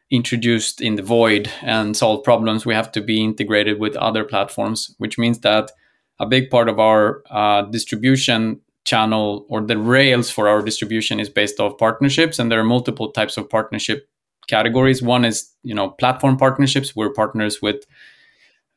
introduced 0.09 0.81
in 0.81 0.95
the 0.95 1.01
void 1.01 1.51
and 1.61 1.95
solve 1.95 2.23
problems. 2.23 2.65
We 2.65 2.73
have 2.73 2.91
to 2.93 3.01
be 3.01 3.23
integrated 3.23 3.79
with 3.79 3.95
other 3.97 4.23
platforms, 4.23 4.95
which 4.97 5.17
means 5.17 5.39
that 5.39 5.71
a 6.19 6.25
big 6.25 6.49
part 6.49 6.69
of 6.69 6.79
our 6.79 7.23
uh, 7.29 7.63
distribution 7.63 8.61
channel 8.85 9.45
or 9.49 9.61
the 9.61 9.77
rails 9.77 10.29
for 10.29 10.47
our 10.47 10.61
distribution 10.61 11.19
is 11.19 11.29
based 11.29 11.59
off 11.59 11.77
partnerships 11.77 12.39
and 12.39 12.49
there 12.49 12.59
are 12.59 12.63
multiple 12.63 13.11
types 13.11 13.35
of 13.35 13.49
partnership 13.49 14.07
categories 14.47 15.01
one 15.01 15.25
is 15.25 15.53
you 15.61 15.75
know 15.75 15.89
platform 15.89 16.37
partnerships 16.37 16.95
we're 16.95 17.11
partners 17.11 17.61
with 17.61 17.85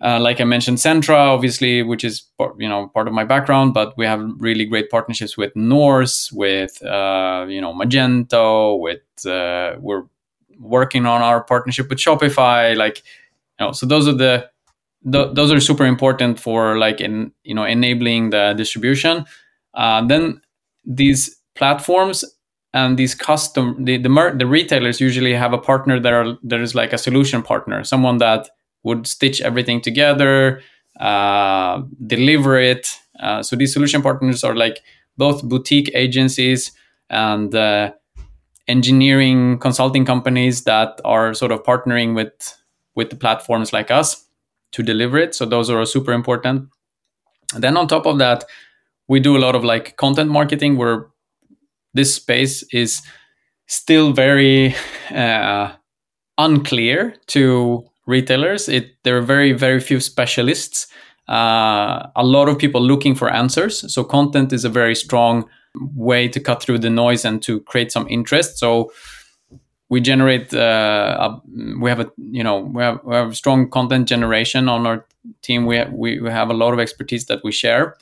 uh, 0.02 0.18
like 0.18 0.40
I 0.40 0.44
mentioned, 0.44 0.78
Centra, 0.78 1.14
obviously, 1.14 1.82
which 1.82 2.04
is 2.04 2.22
you 2.58 2.68
know 2.68 2.88
part 2.88 3.06
of 3.06 3.12
my 3.12 3.24
background, 3.24 3.74
but 3.74 3.94
we 3.98 4.06
have 4.06 4.26
really 4.38 4.64
great 4.64 4.88
partnerships 4.88 5.36
with 5.36 5.54
Norce, 5.54 6.32
with 6.32 6.82
uh, 6.82 7.44
you 7.48 7.60
know 7.60 7.74
Magento, 7.74 8.80
with 8.80 9.02
uh, 9.26 9.76
we're 9.78 10.04
working 10.60 11.06
on 11.06 11.22
our 11.22 11.42
partnership 11.42 11.88
with 11.88 11.98
Shopify, 11.98 12.76
like 12.76 13.02
you 13.58 13.66
know, 13.66 13.72
so 13.72 13.86
those 13.86 14.06
are 14.08 14.14
the 14.14 14.48
th- 15.10 15.34
those 15.34 15.52
are 15.52 15.60
super 15.60 15.86
important 15.86 16.38
for 16.38 16.78
like 16.78 17.00
in 17.00 17.32
you 17.44 17.54
know 17.54 17.64
enabling 17.64 18.30
the 18.30 18.54
distribution. 18.56 19.24
Uh, 19.74 20.04
then 20.06 20.40
these 20.84 21.36
platforms 21.54 22.24
and 22.72 22.98
these 22.98 23.14
custom 23.14 23.84
the 23.84 23.98
the, 23.98 24.08
mer- 24.08 24.36
the 24.36 24.46
retailers 24.46 25.00
usually 25.00 25.34
have 25.34 25.52
a 25.52 25.58
partner 25.58 25.98
that 26.00 26.12
are 26.12 26.36
that 26.42 26.60
is 26.60 26.74
like 26.74 26.92
a 26.92 26.98
solution 26.98 27.42
partner, 27.42 27.84
someone 27.84 28.18
that 28.18 28.48
would 28.82 29.06
stitch 29.06 29.40
everything 29.40 29.80
together, 29.80 30.62
uh, 31.00 31.82
deliver 32.06 32.58
it. 32.58 32.88
Uh, 33.20 33.42
so 33.42 33.56
these 33.56 33.72
solution 33.72 34.00
partners 34.00 34.42
are 34.42 34.56
like 34.56 34.80
both 35.18 35.42
boutique 35.42 35.90
agencies 35.94 36.72
and 37.10 37.54
uh, 37.54 37.92
engineering 38.70 39.58
consulting 39.58 40.04
companies 40.06 40.64
that 40.64 41.00
are 41.04 41.34
sort 41.34 41.52
of 41.52 41.62
partnering 41.64 42.14
with 42.14 42.32
with 42.94 43.10
the 43.10 43.16
platforms 43.16 43.72
like 43.72 43.90
us 43.90 44.26
to 44.72 44.82
deliver 44.82 45.18
it. 45.18 45.34
So 45.34 45.44
those 45.46 45.70
are 45.70 45.84
super 45.86 46.12
important. 46.12 46.68
And 47.54 47.64
then 47.64 47.76
on 47.76 47.88
top 47.88 48.06
of 48.06 48.18
that, 48.18 48.44
we 49.08 49.20
do 49.20 49.36
a 49.36 49.42
lot 49.46 49.54
of 49.54 49.64
like 49.64 49.96
content 49.96 50.30
marketing 50.30 50.76
where 50.76 51.08
this 51.94 52.14
space 52.14 52.64
is 52.72 53.02
still 53.66 54.12
very 54.12 54.74
uh, 55.10 55.72
unclear 56.38 57.14
to 57.26 57.84
retailers. 58.06 58.68
It 58.68 58.94
there 59.02 59.16
are 59.16 59.22
very 59.22 59.52
very 59.52 59.80
few 59.80 60.00
specialists. 60.00 60.86
Uh, 61.28 62.08
a 62.16 62.24
lot 62.24 62.48
of 62.48 62.58
people 62.58 62.80
looking 62.80 63.14
for 63.14 63.30
answers. 63.32 63.92
So 63.92 64.04
content 64.04 64.52
is 64.52 64.64
a 64.64 64.68
very 64.68 64.94
strong 64.94 65.44
way 65.74 66.28
to 66.28 66.40
cut 66.40 66.62
through 66.62 66.78
the 66.78 66.90
noise 66.90 67.24
and 67.24 67.42
to 67.42 67.60
create 67.60 67.92
some 67.92 68.06
interest. 68.08 68.58
So 68.58 68.92
we 69.88 70.00
generate. 70.00 70.54
Uh, 70.54 71.16
a, 71.20 71.42
we 71.78 71.90
have 71.90 72.00
a 72.00 72.10
you 72.16 72.42
know 72.42 72.60
we 72.60 72.82
have, 72.82 73.00
we 73.04 73.14
have 73.14 73.36
strong 73.36 73.68
content 73.68 74.08
generation 74.08 74.68
on 74.68 74.86
our 74.86 75.04
team. 75.42 75.66
We 75.66 75.76
have, 75.76 75.92
we, 75.92 76.20
we 76.20 76.30
have 76.30 76.50
a 76.50 76.54
lot 76.54 76.72
of 76.72 76.80
expertise 76.80 77.26
that 77.26 77.42
we 77.44 77.52
share. 77.52 77.96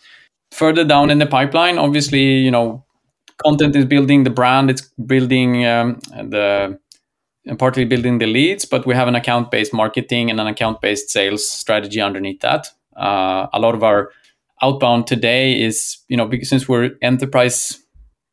Further 0.53 0.85
down 0.85 1.11
in 1.11 1.19
the 1.19 1.27
pipeline, 1.27 1.79
obviously, 1.79 2.23
you 2.23 2.51
know, 2.51 2.85
content 3.43 3.77
is 3.77 3.85
building 3.85 4.25
the 4.25 4.31
brand. 4.31 4.71
It's 4.71 4.83
building 5.07 5.67
um, 5.67 5.99
the 6.13 6.79
partly 7.59 7.85
building 7.85 8.19
the 8.19 8.27
leads, 8.27 8.65
but 8.65 8.87
we 8.87 8.95
have 8.95 9.09
an 9.09 9.15
account 9.15 9.51
based 9.51 9.73
marketing 9.73 10.31
and 10.31 10.41
an 10.41 10.47
account 10.47 10.81
based 10.81 11.11
sales 11.11 11.49
strategy 11.49 12.01
underneath 12.01 12.41
that. 12.41 12.71
Uh, 12.97 13.47
a 13.53 13.59
lot 13.59 13.75
of 13.75 13.83
our 13.83 14.11
outbound 14.63 15.07
today 15.07 15.61
is, 15.61 15.99
you 16.09 16.17
know, 16.17 16.27
because 16.27 16.49
since 16.49 16.69
we're 16.69 16.93
enterprise 17.03 17.79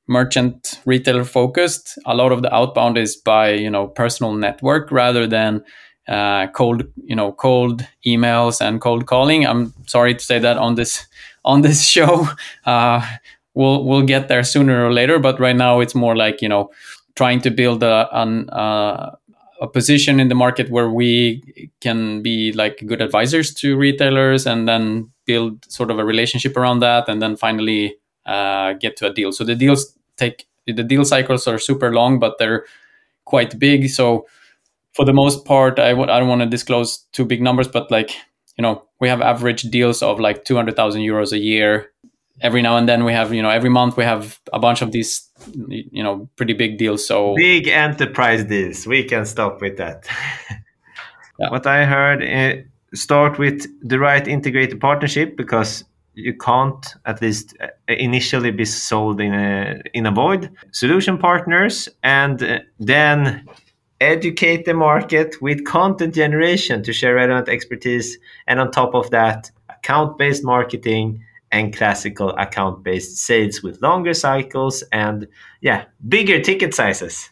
merchant 0.07 0.79
retailer 0.85 1.23
focused, 1.23 1.97
a 2.05 2.15
lot 2.15 2.31
of 2.31 2.41
the 2.41 2.53
outbound 2.53 2.97
is 2.97 3.15
by, 3.15 3.51
you 3.51 3.69
know, 3.69 3.87
personal 3.87 4.33
network 4.33 4.91
rather 4.91 5.25
than 5.27 5.63
uh, 6.07 6.47
cold, 6.47 6.83
you 7.03 7.15
know, 7.15 7.31
cold 7.31 7.85
emails 8.05 8.61
and 8.61 8.81
cold 8.81 9.07
calling. 9.07 9.45
I'm 9.45 9.73
sorry 9.87 10.13
to 10.13 10.23
say 10.23 10.39
that 10.39 10.57
on 10.57 10.75
this 10.75 11.05
on 11.43 11.61
this 11.61 11.83
show. 11.95 12.27
Uh, 12.65 13.05
we'll 13.53 13.83
we'll 13.83 14.03
get 14.03 14.27
there 14.27 14.43
sooner 14.43 14.85
or 14.85 14.93
later, 14.93 15.19
but 15.19 15.39
right 15.39 15.55
now 15.55 15.79
it's 15.79 15.95
more 15.95 16.15
like 16.15 16.41
you 16.41 16.49
know 16.49 16.69
trying 17.15 17.41
to 17.41 17.49
build 17.49 17.81
a 17.81 18.07
an, 18.11 18.49
uh, 18.49 19.15
a 19.61 19.67
position 19.67 20.19
in 20.19 20.27
the 20.27 20.35
market 20.35 20.69
where 20.69 20.89
we 20.89 21.71
can 21.81 22.21
be 22.21 22.51
like 22.51 22.83
good 22.85 23.01
advisors 23.01 23.53
to 23.53 23.77
retailers 23.77 24.45
and 24.45 24.67
then 24.67 25.09
build 25.25 25.69
sort 25.71 25.91
of 25.91 25.99
a 25.99 26.05
relationship 26.05 26.55
around 26.57 26.79
that 26.79 27.07
and 27.09 27.21
then 27.21 27.35
finally 27.35 27.95
uh, 28.25 28.73
get 28.73 28.97
to 28.97 29.07
a 29.07 29.13
deal. 29.13 29.31
So 29.31 29.43
the 29.43 29.55
deals 29.55 29.97
take 30.17 30.47
the 30.67 30.83
deal 30.83 31.05
cycles 31.05 31.47
are 31.47 31.59
super 31.59 31.93
long 31.93 32.19
but 32.19 32.37
they're 32.39 32.65
quite 33.25 33.57
big. 33.59 33.89
So 33.89 34.25
for 34.93 35.05
the 35.05 35.13
most 35.13 35.45
part 35.45 35.79
I 35.79 35.89
w- 35.89 36.09
I 36.09 36.19
don't 36.19 36.29
want 36.29 36.41
to 36.41 36.47
disclose 36.47 36.99
too 37.11 37.25
big 37.25 37.41
numbers 37.41 37.67
but 37.67 37.91
like 37.91 38.11
you 38.57 38.61
know 38.61 38.83
we 38.99 39.09
have 39.09 39.21
average 39.21 39.63
deals 39.63 40.01
of 40.01 40.19
like 40.19 40.45
200000 40.45 41.01
euros 41.01 41.31
a 41.31 41.39
year. 41.39 41.91
Every 42.41 42.61
now 42.61 42.75
and 42.75 42.87
then 42.89 43.05
we 43.05 43.13
have 43.13 43.33
you 43.33 43.41
know 43.41 43.49
every 43.49 43.69
month 43.69 43.95
we 43.95 44.03
have 44.03 44.39
a 44.51 44.59
bunch 44.59 44.81
of 44.81 44.91
these 44.91 45.29
you 45.69 46.03
know 46.03 46.29
pretty 46.35 46.53
big 46.53 46.77
deals 46.77 47.05
so 47.05 47.33
big 47.35 47.67
enterprise 47.67 48.43
deals. 48.43 48.85
We 48.87 49.03
can 49.03 49.25
stop 49.25 49.61
with 49.61 49.77
that. 49.77 50.07
Yeah. 51.37 51.49
what 51.49 51.67
i 51.67 51.83
heard 51.83 52.23
uh, 52.23 52.61
start 52.95 53.37
with 53.37 53.67
the 53.87 53.99
right 53.99 54.27
integrated 54.27 54.79
partnership 54.79 55.37
because 55.37 55.83
you 56.13 56.33
can't 56.33 56.95
at 57.05 57.21
least 57.21 57.55
uh, 57.61 57.67
initially 57.87 58.51
be 58.51 58.65
sold 58.65 59.19
in 59.19 59.33
a 59.33 59.81
in 59.93 60.05
a 60.05 60.11
void. 60.11 60.49
Solution 60.71 61.17
partners 61.17 61.89
and 62.03 62.41
uh, 62.41 62.59
then 62.79 63.45
educate 64.01 64.65
the 64.65 64.73
market 64.73 65.41
with 65.41 65.65
content 65.65 66.13
generation 66.13 66.83
to 66.83 66.93
share 66.93 67.15
relevant 67.15 67.49
expertise 67.49 68.17
and 68.47 68.59
on 68.59 68.71
top 68.71 68.93
of 68.93 69.09
that 69.11 69.51
account 69.69 70.17
based 70.17 70.43
marketing 70.43 71.21
and 71.51 71.75
classical 71.75 72.29
account 72.31 72.83
based 72.83 73.17
sales 73.17 73.61
with 73.61 73.81
longer 73.81 74.13
cycles 74.13 74.83
and 74.91 75.27
yeah 75.61 75.85
bigger 76.07 76.39
ticket 76.41 76.73
sizes. 76.73 77.29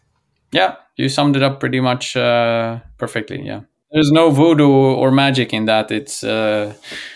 Yeah 0.51 0.75
you 0.96 1.10
summed 1.10 1.36
it 1.36 1.43
up 1.43 1.60
pretty 1.60 1.79
much 1.79 2.15
uh, 2.15 2.79
perfectly 2.98 3.41
yeah 3.41 3.62
there's 3.93 4.12
no 4.12 4.29
voodoo 4.29 4.69
or 4.69 5.12
magic 5.12 5.53
in 5.53 5.65
that 5.65 5.91
it's 5.91 6.23
uh, 6.23 6.73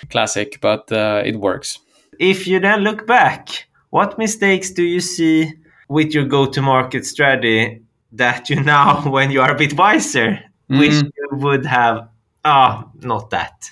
classic 0.10 0.60
but 0.62 0.91
uh, 0.91 1.22
it 1.25 1.36
works 1.36 1.79
if 2.19 2.48
you 2.48 2.60
then 2.60 2.79
look 2.81 3.05
back 3.07 3.67
what 3.89 4.17
mistakes 4.17 4.72
do 4.72 4.84
you 4.84 5.00
see 5.00 5.53
with 5.89 6.13
your 6.13 6.25
go 6.25 6.46
to 6.46 6.62
market 6.62 7.05
strategy 7.05 7.81
that 8.12 8.50
you 8.50 8.62
now 8.63 9.10
when 9.15 9.31
you 9.31 9.41
are 9.41 9.51
a 9.51 9.57
bit 9.57 9.74
wiser 9.77 10.39
mm. 10.69 10.79
wish 10.79 11.01
you 11.01 11.29
would 11.31 11.65
have 11.65 12.07
ah 12.46 12.84
oh, 12.86 12.91
not 13.01 13.29
that 13.29 13.69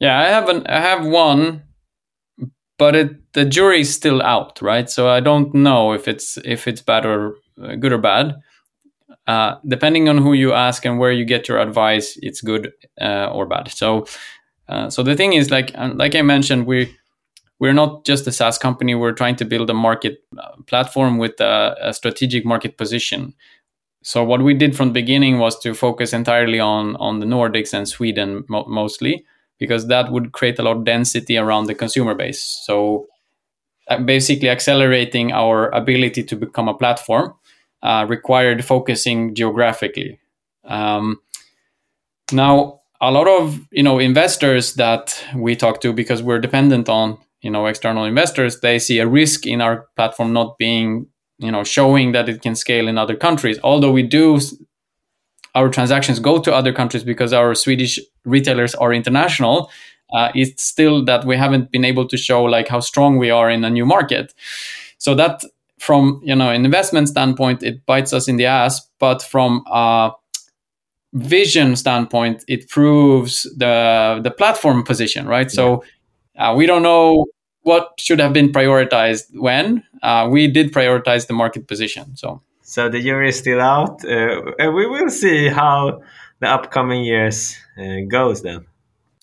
yeah 0.00 0.18
i 0.18 0.24
have 0.24 0.48
an 0.48 0.66
i 0.66 0.80
have 0.80 1.06
one 1.06 1.62
but 2.78 2.94
it, 2.94 3.32
the 3.32 3.44
jury's 3.44 3.92
still 3.92 4.22
out, 4.22 4.60
right? 4.60 4.88
So 4.90 5.08
I 5.08 5.20
don't 5.20 5.54
know 5.54 5.92
if 5.92 6.08
it's 6.08 6.38
if 6.44 6.66
it's 6.66 6.82
bad 6.82 7.06
or 7.06 7.36
uh, 7.62 7.76
good 7.76 7.92
or 7.92 7.98
bad. 7.98 8.34
Uh, 9.26 9.56
depending 9.66 10.08
on 10.08 10.18
who 10.18 10.32
you 10.32 10.52
ask 10.52 10.84
and 10.84 10.98
where 10.98 11.12
you 11.12 11.24
get 11.24 11.48
your 11.48 11.58
advice, 11.58 12.18
it's 12.22 12.40
good 12.40 12.72
uh, 13.00 13.30
or 13.32 13.46
bad. 13.46 13.68
So, 13.68 14.06
uh, 14.68 14.90
so 14.90 15.02
the 15.02 15.14
thing 15.14 15.34
is, 15.34 15.50
like 15.50 15.72
uh, 15.74 15.92
like 15.94 16.14
I 16.14 16.22
mentioned, 16.22 16.66
we 16.66 16.94
we're 17.58 17.72
not 17.72 18.04
just 18.04 18.26
a 18.26 18.32
SaaS 18.32 18.58
company. 18.58 18.94
We're 18.94 19.12
trying 19.12 19.36
to 19.36 19.44
build 19.44 19.70
a 19.70 19.74
market 19.74 20.24
uh, 20.38 20.56
platform 20.66 21.18
with 21.18 21.40
a, 21.40 21.76
a 21.80 21.94
strategic 21.94 22.44
market 22.44 22.76
position. 22.76 23.34
So 24.02 24.22
what 24.22 24.42
we 24.42 24.54
did 24.54 24.76
from 24.76 24.88
the 24.88 24.94
beginning 24.94 25.38
was 25.38 25.58
to 25.60 25.74
focus 25.74 26.12
entirely 26.12 26.60
on 26.60 26.96
on 26.96 27.20
the 27.20 27.26
Nordics 27.26 27.72
and 27.72 27.88
Sweden 27.88 28.44
mo- 28.48 28.66
mostly 28.68 29.24
because 29.58 29.86
that 29.88 30.12
would 30.12 30.32
create 30.32 30.58
a 30.58 30.62
lot 30.62 30.76
of 30.76 30.84
density 30.84 31.38
around 31.38 31.66
the 31.66 31.74
consumer 31.74 32.14
base. 32.14 32.42
So 32.66 33.06
uh, 33.88 33.98
basically 33.98 34.48
accelerating 34.48 35.32
our 35.32 35.68
ability 35.70 36.22
to 36.24 36.36
become 36.36 36.68
a 36.68 36.74
platform 36.74 37.34
uh, 37.84 38.06
required 38.08 38.64
focusing 38.64 39.34
geographically. 39.34 40.18
Um, 40.64 41.20
now, 42.32 42.80
a 43.00 43.12
lot 43.12 43.28
of 43.28 43.60
you 43.70 43.82
know 43.82 43.98
investors 44.00 44.74
that 44.74 45.24
we 45.36 45.54
talk 45.54 45.80
to, 45.82 45.92
because 45.92 46.22
we're 46.22 46.40
dependent 46.40 46.88
on 46.88 47.18
you 47.42 47.50
know 47.50 47.66
external 47.66 48.04
investors, 48.04 48.60
they 48.60 48.80
see 48.80 48.98
a 48.98 49.06
risk 49.06 49.46
in 49.46 49.60
our 49.60 49.86
platform 49.96 50.32
not 50.32 50.58
being 50.58 51.06
you 51.38 51.50
know 51.50 51.64
showing 51.64 52.12
that 52.12 52.28
it 52.28 52.42
can 52.42 52.54
scale 52.54 52.88
in 52.88 52.98
other 52.98 53.16
countries 53.16 53.58
although 53.62 53.90
we 53.92 54.02
do 54.02 54.40
our 55.54 55.68
transactions 55.68 56.18
go 56.18 56.40
to 56.40 56.52
other 56.52 56.72
countries 56.72 57.04
because 57.04 57.32
our 57.32 57.54
swedish 57.54 57.98
retailers 58.24 58.74
are 58.76 58.92
international 58.92 59.70
uh, 60.16 60.30
it's 60.34 60.62
still 60.62 61.04
that 61.04 61.24
we 61.24 61.36
haven't 61.36 61.70
been 61.70 61.84
able 61.84 62.06
to 62.06 62.16
show 62.16 62.44
like 62.44 62.68
how 62.68 62.80
strong 62.80 63.18
we 63.18 63.30
are 63.30 63.50
in 63.50 63.64
a 63.64 63.70
new 63.70 63.86
market 63.86 64.32
so 64.98 65.14
that 65.14 65.42
from 65.78 66.20
you 66.22 66.34
know 66.34 66.50
an 66.50 66.64
investment 66.64 67.08
standpoint 67.08 67.62
it 67.62 67.84
bites 67.86 68.12
us 68.12 68.28
in 68.28 68.36
the 68.36 68.46
ass 68.46 68.88
but 68.98 69.22
from 69.22 69.62
a 69.66 70.10
vision 71.14 71.76
standpoint 71.76 72.44
it 72.48 72.68
proves 72.68 73.42
the 73.56 74.20
the 74.22 74.30
platform 74.30 74.82
position 74.82 75.26
right? 75.26 75.46
Yeah. 75.46 75.54
so 75.54 75.84
uh, 76.38 76.54
we 76.56 76.66
don't 76.66 76.82
know 76.82 77.26
what 77.62 77.92
should 77.98 78.20
have 78.20 78.32
been 78.32 78.50
prioritized 78.50 79.24
when. 79.34 79.82
Uh, 80.02 80.28
we 80.30 80.48
did 80.48 80.72
prioritize 80.72 81.26
the 81.26 81.32
market 81.32 81.66
position 81.66 82.16
so. 82.16 82.40
So 82.62 82.88
the 82.88 83.00
jury 83.00 83.28
is 83.28 83.38
still 83.38 83.60
out. 83.60 84.04
Uh, 84.04 84.40
we 84.58 84.86
will 84.86 85.10
see 85.10 85.48
how 85.48 86.02
the 86.40 86.48
upcoming 86.48 87.04
years 87.04 87.56
uh, 87.78 88.00
goes 88.08 88.42
then. 88.42 88.66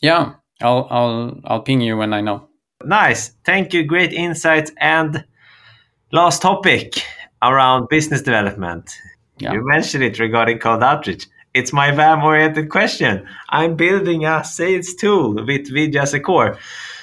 Yeah 0.01 0.33
i'll 0.61 0.87
i'll 0.89 1.39
i'll 1.45 1.61
ping 1.61 1.81
you 1.81 1.97
when 1.97 2.13
i 2.13 2.21
know. 2.21 2.47
Nice. 2.83 3.33
Thank 3.45 3.73
you. 3.73 3.83
Great 3.83 4.13
insights 4.13 4.71
and 4.77 5.23
last 6.11 6.41
topic 6.41 7.03
around 7.41 7.87
business 7.89 8.21
development 8.21 8.91
yeah. 9.37 9.53
you 9.53 9.65
mentioned 9.65 10.03
it 10.03 10.19
regarding 10.19 10.59
cold 10.59 10.83
outreach 10.83 11.27
it's 11.53 11.73
my 11.73 11.91
Vaam 11.91 12.23
oriented 12.23 12.69
question. 12.69 13.27
I'm 13.49 13.75
building 13.75 14.25
a 14.25 14.43
sales 14.43 14.93
tool 14.95 15.33
with 15.33 15.71
Vidya 15.71 16.03
as 16.03 16.13
a 16.13 16.19
core. 16.19 16.57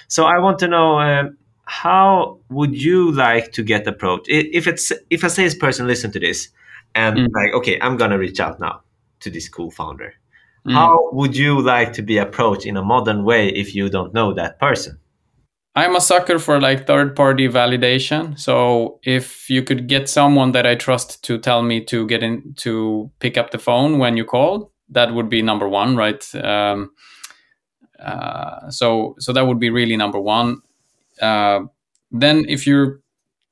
So 0.08 0.24
I 0.24 0.38
want 0.38 0.58
to 0.60 0.68
know 0.68 0.98
uh, 0.98 1.24
how 1.64 2.38
would 2.48 2.80
you 2.80 3.12
like 3.12 3.52
to 3.52 3.62
get 3.62 3.86
approached? 3.86 4.26
If 4.28 4.66
it's 4.66 4.90
if 5.10 5.22
a 5.22 5.30
salesperson 5.30 5.86
listen 5.86 6.10
to 6.12 6.20
this 6.20 6.48
and 6.94 7.18
mm. 7.18 7.28
like, 7.34 7.52
okay, 7.54 7.78
I'm 7.80 7.96
gonna 7.98 8.18
reach 8.18 8.40
out 8.40 8.58
now 8.58 8.80
to 9.20 9.30
this 9.30 9.48
cool 9.48 9.70
founder. 9.70 10.14
Mm. 10.66 10.72
How 10.72 11.10
would 11.12 11.36
you 11.36 11.60
like 11.60 11.92
to 11.94 12.02
be 12.02 12.16
approached 12.16 12.64
in 12.64 12.76
a 12.76 12.82
modern 12.82 13.24
way 13.24 13.48
if 13.50 13.74
you 13.74 13.90
don't 13.90 14.14
know 14.14 14.32
that 14.32 14.58
person? 14.58 14.98
I'm 15.78 15.94
a 15.94 16.00
sucker 16.00 16.40
for 16.40 16.60
like 16.60 16.88
third 16.88 17.14
party 17.14 17.46
validation. 17.46 18.36
So 18.36 18.98
if 19.04 19.48
you 19.48 19.62
could 19.62 19.86
get 19.86 20.08
someone 20.08 20.50
that 20.50 20.66
I 20.66 20.74
trust 20.74 21.22
to 21.26 21.38
tell 21.38 21.62
me 21.62 21.84
to 21.84 22.04
get 22.08 22.20
in 22.24 22.54
to 22.56 23.12
pick 23.20 23.38
up 23.38 23.52
the 23.52 23.58
phone 23.58 23.98
when 23.98 24.16
you 24.16 24.24
call, 24.24 24.72
that 24.88 25.14
would 25.14 25.28
be 25.28 25.40
number 25.40 25.68
one, 25.68 25.94
right? 25.94 26.34
Um, 26.34 26.90
uh, 28.04 28.68
so 28.70 29.14
so 29.20 29.32
that 29.32 29.46
would 29.46 29.60
be 29.60 29.70
really 29.70 29.96
number 29.96 30.18
one. 30.18 30.62
Uh, 31.22 31.60
then 32.10 32.44
if 32.48 32.66
you're 32.66 33.00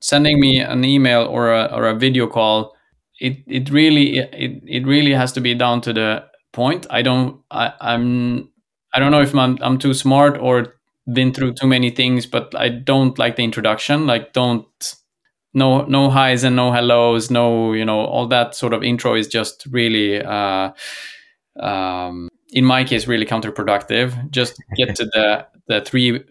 sending 0.01 0.37
me 0.37 0.59
an 0.59 0.83
email 0.83 1.21
or 1.21 1.53
a, 1.53 1.73
or 1.73 1.87
a 1.87 1.95
video 1.95 2.27
call, 2.27 2.75
it 3.21 3.37
it 3.47 3.69
really 3.69 4.17
it, 4.17 4.61
it 4.67 4.85
really 4.85 5.13
has 5.13 5.31
to 5.31 5.39
be 5.39 5.55
down 5.55 5.79
to 5.79 5.93
the 5.93 6.25
point. 6.51 6.87
I 6.89 7.03
don't 7.03 7.39
I, 7.51 7.71
I'm 7.79 8.49
I 8.93 8.99
don't 8.99 9.11
know 9.11 9.21
if 9.21 9.33
I'm 9.33 9.57
I'm 9.61 9.77
too 9.77 9.93
smart 9.93 10.37
or 10.37 10.76
been 11.11 11.33
through 11.33 11.53
too 11.53 11.67
many 11.67 11.89
things, 11.89 12.25
but 12.25 12.53
I 12.55 12.69
don't 12.69 13.17
like 13.17 13.35
the 13.35 13.43
introduction. 13.43 14.07
Like 14.07 14.33
don't 14.33 14.65
no 15.53 15.85
no 15.85 16.09
highs 16.09 16.43
and 16.43 16.55
no 16.55 16.71
hellos, 16.71 17.31
no 17.31 17.73
you 17.73 17.85
know 17.85 18.01
all 18.01 18.27
that 18.27 18.55
sort 18.55 18.73
of 18.73 18.83
intro 18.83 19.15
is 19.15 19.27
just 19.27 19.65
really 19.71 20.21
uh, 20.21 20.71
um, 21.59 22.29
in 22.51 22.65
my 22.65 22.83
case 22.83 23.07
really 23.07 23.25
counterproductive. 23.25 24.29
Just 24.31 24.55
get 24.75 24.95
to 24.95 25.05
the 25.05 25.47
the 25.67 25.81
three 25.81 26.23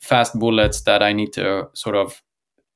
fast 0.00 0.38
bullets 0.38 0.82
that 0.82 1.02
I 1.02 1.12
need 1.12 1.32
to 1.34 1.68
sort 1.74 1.96
of 1.96 2.22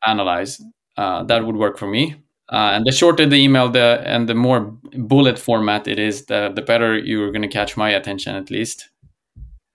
analyze. 0.07 0.61
Uh, 0.97 1.23
that 1.25 1.45
would 1.45 1.57
work 1.57 1.79
for 1.79 1.87
me. 1.87 2.17
Uh, 2.51 2.73
and 2.73 2.87
the 2.87 2.93
shorter 2.93 3.27
the 3.27 3.37
email, 3.37 3.69
the 3.69 4.03
and 4.05 4.29
the 4.29 4.35
more 4.35 4.75
bullet 4.95 5.39
format 5.39 5.87
it 5.87 5.99
is, 5.99 6.27
the 6.27 6.51
the 6.55 6.63
better 6.63 6.99
you're 6.99 7.31
going 7.31 7.43
to 7.43 7.49
catch 7.49 7.77
my 7.77 7.91
attention 7.91 8.35
at 8.35 8.51
least. 8.51 8.89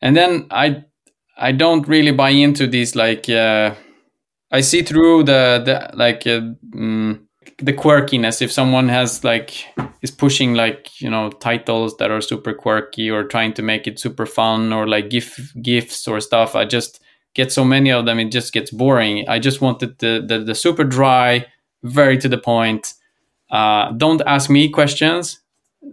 And 0.01 0.17
then 0.17 0.47
I 0.49 0.83
I 1.37 1.51
don't 1.51 1.87
really 1.87 2.11
buy 2.11 2.29
into 2.29 2.67
these 2.67 2.95
like 2.95 3.29
uh, 3.29 3.73
I 4.51 4.61
see 4.61 4.83
through 4.83 5.23
the 5.23 5.61
the 5.65 5.97
like 5.97 6.27
uh, 6.27 6.41
mm, 6.75 7.19
the 7.57 7.73
quirkiness. 7.73 8.41
If 8.41 8.51
someone 8.51 8.87
has 8.89 9.23
like 9.23 9.65
is 10.01 10.11
pushing 10.11 10.53
like 10.53 11.01
you 11.01 11.09
know 11.09 11.31
titles 11.31 11.97
that 11.97 12.11
are 12.11 12.21
super 12.21 12.53
quirky 12.53 13.09
or 13.09 13.23
trying 13.23 13.53
to 13.53 13.63
make 13.63 13.87
it 13.87 13.99
super 13.99 14.25
fun 14.25 14.71
or 14.71 14.87
like 14.87 15.09
gif 15.09 15.53
gifs 15.61 16.07
or 16.07 16.19
stuff 16.19 16.55
I 16.55 16.65
just 16.65 17.01
get 17.33 17.51
so 17.51 17.65
many 17.65 17.91
of 17.91 18.05
them 18.05 18.19
it 18.19 18.31
just 18.31 18.53
gets 18.53 18.69
boring. 18.69 19.27
I 19.27 19.39
just 19.39 19.59
wanted 19.59 19.97
the 19.99 20.23
the, 20.25 20.39
the 20.39 20.55
super 20.55 20.83
dry 20.83 21.47
very 21.81 22.17
to 22.19 22.29
the 22.29 22.37
point. 22.37 22.93
Uh, 23.49 23.91
don't 23.93 24.21
ask 24.27 24.49
me 24.49 24.69
questions. 24.69 25.39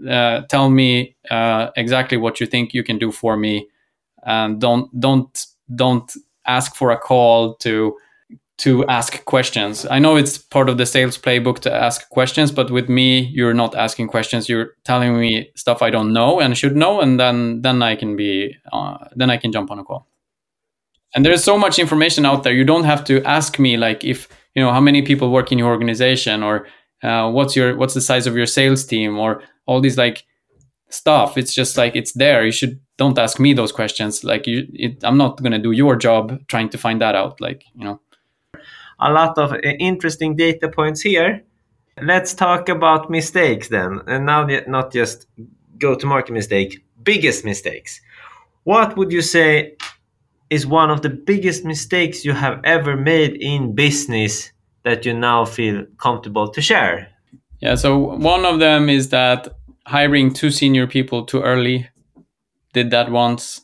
Uh, 0.08 0.42
tell 0.48 0.70
me 0.70 1.16
uh, 1.30 1.70
exactly 1.76 2.16
what 2.16 2.40
you 2.40 2.46
think 2.46 2.74
you 2.74 2.84
can 2.84 2.98
do 2.98 3.10
for 3.10 3.36
me 3.36 3.66
and 4.24 4.60
don't 4.60 4.88
don't 5.00 5.46
don't 5.74 6.12
ask 6.46 6.74
for 6.74 6.90
a 6.90 6.98
call 6.98 7.54
to 7.56 7.96
to 8.58 8.84
ask 8.88 9.24
questions. 9.24 9.86
I 9.90 9.98
know 9.98 10.16
it's 10.16 10.36
part 10.36 10.68
of 10.68 10.76
the 10.76 10.84
sales 10.84 11.16
playbook 11.16 11.60
to 11.60 11.72
ask 11.72 12.06
questions, 12.10 12.52
but 12.52 12.70
with 12.70 12.90
me, 12.90 13.20
you're 13.32 13.54
not 13.54 13.74
asking 13.74 14.08
questions. 14.08 14.50
You're 14.50 14.74
telling 14.84 15.18
me 15.18 15.50
stuff 15.56 15.80
I 15.80 15.88
don't 15.88 16.12
know 16.12 16.40
and 16.40 16.56
should 16.56 16.76
know, 16.76 17.00
and 17.00 17.18
then 17.18 17.62
then 17.62 17.82
I 17.82 17.96
can 17.96 18.16
be 18.16 18.54
uh, 18.72 18.98
then 19.16 19.30
I 19.30 19.38
can 19.38 19.50
jump 19.50 19.70
on 19.70 19.78
a 19.78 19.84
call. 19.84 20.06
And 21.14 21.24
there's 21.24 21.42
so 21.42 21.58
much 21.58 21.78
information 21.78 22.26
out 22.26 22.42
there. 22.44 22.52
You 22.52 22.64
don't 22.64 22.84
have 22.84 23.02
to 23.04 23.22
ask 23.24 23.58
me 23.58 23.76
like 23.76 24.04
if 24.04 24.28
you 24.54 24.62
know 24.62 24.72
how 24.72 24.80
many 24.80 25.02
people 25.02 25.30
work 25.30 25.50
in 25.52 25.58
your 25.58 25.68
organization 25.68 26.42
or 26.42 26.66
uh, 27.02 27.30
what's 27.30 27.56
your 27.56 27.76
what's 27.76 27.94
the 27.94 28.00
size 28.00 28.26
of 28.26 28.36
your 28.36 28.46
sales 28.46 28.84
team 28.84 29.18
or 29.18 29.42
all 29.66 29.80
these 29.80 29.96
like 29.96 30.24
stuff. 30.90 31.38
It's 31.38 31.54
just 31.54 31.78
like 31.78 31.96
it's 31.96 32.12
there. 32.12 32.44
You 32.44 32.52
should 32.52 32.78
don't 33.00 33.18
ask 33.18 33.40
me 33.40 33.54
those 33.54 33.72
questions. 33.72 34.24
Like 34.24 34.46
you, 34.46 34.68
it, 34.74 35.02
I'm 35.02 35.16
not 35.16 35.42
going 35.42 35.52
to 35.52 35.58
do 35.58 35.72
your 35.72 35.96
job 35.96 36.46
trying 36.48 36.68
to 36.68 36.78
find 36.78 37.00
that 37.00 37.14
out. 37.14 37.40
Like 37.40 37.64
you 37.74 37.84
know, 37.86 38.00
a 38.98 39.10
lot 39.10 39.38
of 39.38 39.52
uh, 39.52 39.58
interesting 39.78 40.36
data 40.36 40.68
points 40.68 41.00
here. 41.00 41.42
Let's 42.02 42.34
talk 42.34 42.68
about 42.68 43.10
mistakes 43.10 43.68
then, 43.68 44.00
and 44.06 44.26
now 44.26 44.46
not 44.66 44.92
just 44.92 45.26
go 45.78 45.94
to 45.94 46.06
market 46.06 46.32
mistake, 46.32 46.84
biggest 47.02 47.42
mistakes. 47.44 48.00
What 48.64 48.96
would 48.98 49.10
you 49.12 49.22
say 49.22 49.76
is 50.50 50.66
one 50.66 50.90
of 50.90 51.00
the 51.00 51.08
biggest 51.08 51.64
mistakes 51.64 52.24
you 52.24 52.34
have 52.34 52.60
ever 52.64 52.96
made 52.96 53.32
in 53.40 53.74
business 53.74 54.52
that 54.82 55.06
you 55.06 55.14
now 55.14 55.46
feel 55.46 55.86
comfortable 55.96 56.48
to 56.48 56.60
share? 56.60 57.08
Yeah, 57.60 57.76
so 57.76 57.98
one 58.32 58.44
of 58.44 58.58
them 58.58 58.90
is 58.90 59.08
that 59.08 59.48
hiring 59.86 60.34
two 60.34 60.50
senior 60.50 60.86
people 60.86 61.24
too 61.24 61.42
early 61.42 61.88
did 62.72 62.90
that 62.90 63.10
once 63.10 63.62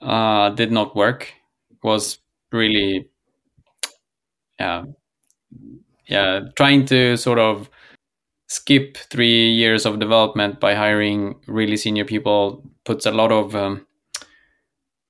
uh, 0.00 0.50
did 0.50 0.70
not 0.72 0.94
work 0.96 1.32
was 1.82 2.18
really 2.52 3.08
yeah 4.58 4.84
yeah 6.06 6.40
trying 6.56 6.84
to 6.86 7.16
sort 7.16 7.38
of 7.38 7.68
skip 8.48 8.96
three 9.10 9.50
years 9.52 9.86
of 9.86 10.00
development 10.00 10.60
by 10.60 10.74
hiring 10.74 11.36
really 11.48 11.76
senior 11.76 12.04
people 12.04 12.64
puts 12.84 13.06
a 13.06 13.12
lot 13.12 13.32
of 13.32 13.56
um, 13.56 13.86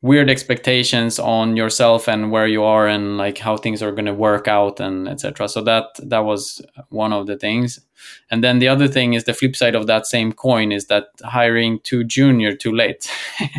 weird 0.04 0.28
expectations 0.28 1.18
on 1.18 1.56
yourself 1.56 2.08
and 2.08 2.30
where 2.30 2.46
you 2.46 2.62
are 2.62 2.86
and 2.86 3.16
like 3.16 3.38
how 3.38 3.56
things 3.56 3.82
are 3.82 3.90
going 3.90 4.04
to 4.04 4.12
work 4.12 4.46
out 4.46 4.78
and 4.78 5.08
etc 5.08 5.48
so 5.48 5.62
that 5.62 5.86
that 5.98 6.18
was 6.18 6.60
one 6.90 7.10
of 7.10 7.26
the 7.26 7.38
things. 7.38 7.80
And 8.30 8.44
then 8.44 8.58
the 8.58 8.68
other 8.68 8.86
thing 8.86 9.14
is 9.14 9.24
the 9.24 9.32
flip 9.32 9.56
side 9.56 9.74
of 9.74 9.86
that 9.86 10.06
same 10.06 10.30
coin 10.32 10.72
is 10.72 10.88
that 10.88 11.06
hiring 11.24 11.80
too 11.84 12.04
junior 12.04 12.54
too 12.54 12.72
late. 12.72 13.10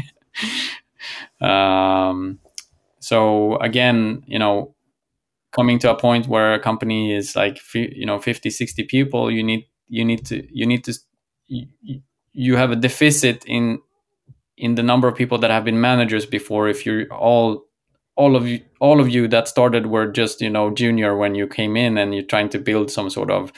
Um, 1.41 2.39
so 2.99 3.57
again 3.57 4.23
you 4.25 4.39
know 4.39 4.73
coming 5.51 5.77
to 5.79 5.91
a 5.91 5.99
point 5.99 6.27
where 6.27 6.53
a 6.53 6.59
company 6.59 7.13
is 7.13 7.35
like 7.35 7.59
you 7.73 8.05
know 8.05 8.19
50 8.19 8.49
60 8.49 8.83
people 8.83 9.29
you 9.29 9.43
need 9.43 9.65
you 9.87 10.03
need 10.03 10.25
to 10.25 10.47
you 10.51 10.65
need 10.65 10.83
to 10.85 10.93
you, 11.47 11.67
you 12.33 12.55
have 12.55 12.71
a 12.71 12.75
deficit 12.75 13.43
in 13.45 13.79
in 14.57 14.75
the 14.75 14.83
number 14.83 15.07
of 15.07 15.15
people 15.15 15.37
that 15.37 15.51
have 15.51 15.65
been 15.65 15.79
managers 15.79 16.25
before 16.25 16.67
if 16.67 16.85
you're 16.85 17.07
all 17.13 17.65
all 18.15 18.35
of 18.35 18.47
you 18.47 18.61
all 18.79 19.01
of 19.01 19.09
you 19.09 19.27
that 19.27 19.47
started 19.47 19.87
were 19.87 20.07
just 20.07 20.41
you 20.41 20.49
know 20.49 20.69
junior 20.69 21.17
when 21.17 21.35
you 21.35 21.47
came 21.47 21.75
in 21.75 21.97
and 21.97 22.13
you're 22.13 22.23
trying 22.23 22.49
to 22.49 22.59
build 22.59 22.89
some 22.89 23.09
sort 23.09 23.29
of 23.29 23.51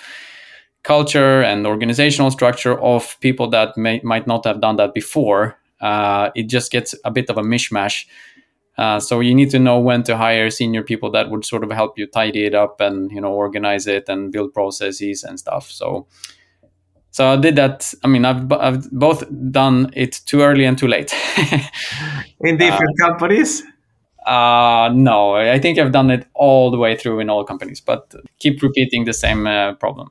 culture 0.83 1.41
and 1.43 1.67
organizational 1.67 2.31
structure 2.31 2.79
of 2.81 3.19
people 3.19 3.49
that 3.49 3.77
may, 3.77 3.99
might 4.03 4.25
not 4.25 4.45
have 4.45 4.61
done 4.61 4.77
that 4.77 4.93
before 4.93 5.57
uh, 5.81 6.31
it 6.35 6.43
just 6.43 6.71
gets 6.71 6.95
a 7.03 7.11
bit 7.11 7.29
of 7.29 7.37
a 7.37 7.41
mishmash. 7.41 8.05
Uh, 8.77 8.99
so 8.99 9.19
you 9.19 9.33
need 9.33 9.49
to 9.49 9.59
know 9.59 9.79
when 9.79 10.03
to 10.03 10.15
hire 10.15 10.49
senior 10.49 10.83
people 10.83 11.09
that 11.11 11.29
would 11.31 11.43
sort 11.43 11.63
of 11.63 11.71
help 11.71 11.97
you 11.97 12.05
tidy 12.05 12.45
it 12.45 12.53
up 12.53 12.79
and 12.79 13.11
you 13.11 13.19
know 13.19 13.33
organize 13.33 13.87
it 13.87 14.07
and 14.07 14.31
build 14.31 14.53
processes 14.53 15.23
and 15.23 15.39
stuff. 15.39 15.71
So 15.71 16.07
so 17.11 17.33
I 17.33 17.35
did 17.37 17.55
that. 17.55 17.93
I 18.03 18.07
mean, 18.07 18.25
I've, 18.25 18.51
I've 18.51 18.89
both 18.91 19.23
done 19.51 19.91
it 19.93 20.21
too 20.25 20.41
early 20.41 20.65
and 20.65 20.77
too 20.77 20.87
late. 20.87 21.13
in 22.41 22.57
different 22.57 23.01
uh, 23.01 23.07
companies? 23.07 23.63
Uh, 24.25 24.91
no, 24.93 25.35
I 25.35 25.57
think 25.57 25.79
I've 25.79 25.93
done 25.93 26.11
it 26.11 26.27
all 26.33 26.69
the 26.69 26.77
way 26.77 26.97
through 26.97 27.19
in 27.21 27.29
all 27.29 27.45
companies, 27.45 27.79
but 27.79 28.13
keep 28.39 28.61
repeating 28.61 29.05
the 29.05 29.13
same 29.13 29.47
uh, 29.47 29.73
problem. 29.75 30.09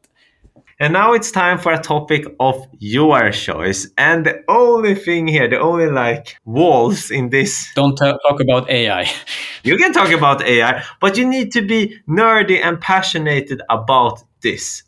And 0.79 0.93
now 0.93 1.15
it's 1.15 1.31
time 1.31 1.59
for 1.59 1.73
a 1.73 1.79
topic 1.81 2.27
of 2.39 2.67
your 2.79 3.31
choice. 3.31 3.89
And 3.97 4.27
the 4.27 4.43
only 4.49 4.95
thing 4.95 5.27
here, 5.27 5.49
the 5.49 5.59
only 5.59 5.87
like 5.87 6.37
walls 6.45 7.11
in 7.11 7.31
this. 7.31 7.73
Don't 7.75 7.97
t- 7.97 8.05
talk 8.05 8.41
about 8.41 8.69
AI. 8.69 9.11
you 9.65 9.79
can 9.79 9.93
talk 9.95 10.11
about 10.11 10.43
AI, 10.43 10.83
but 11.01 11.17
you 11.17 11.27
need 11.27 11.51
to 11.53 11.63
be 11.63 11.99
nerdy 12.07 12.63
and 12.63 12.79
passionate 12.79 13.51
about 13.71 14.23
this. 14.43 14.83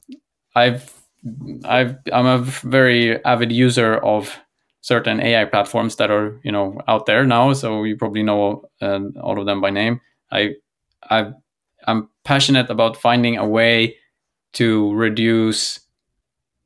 I've, 0.54 0.92
I've, 1.64 1.96
I'm 2.12 2.26
a 2.26 2.38
very 2.38 3.22
avid 3.24 3.52
user 3.52 3.96
of 3.96 4.38
certain 4.80 5.20
AI 5.20 5.44
platforms 5.44 5.96
that 5.96 6.10
are 6.10 6.40
you 6.44 6.52
know 6.52 6.80
out 6.88 7.06
there 7.06 7.24
now. 7.24 7.52
So 7.52 7.84
you 7.84 7.96
probably 7.96 8.22
know 8.22 8.68
uh, 8.80 9.00
all 9.20 9.38
of 9.38 9.46
them 9.46 9.60
by 9.60 9.70
name. 9.70 10.00
I, 10.30 10.54
I, 11.10 11.32
I'm 11.86 12.08
passionate 12.24 12.70
about 12.70 12.96
finding 12.96 13.36
a 13.36 13.46
way 13.46 13.96
to 14.54 14.92
reduce 14.94 15.80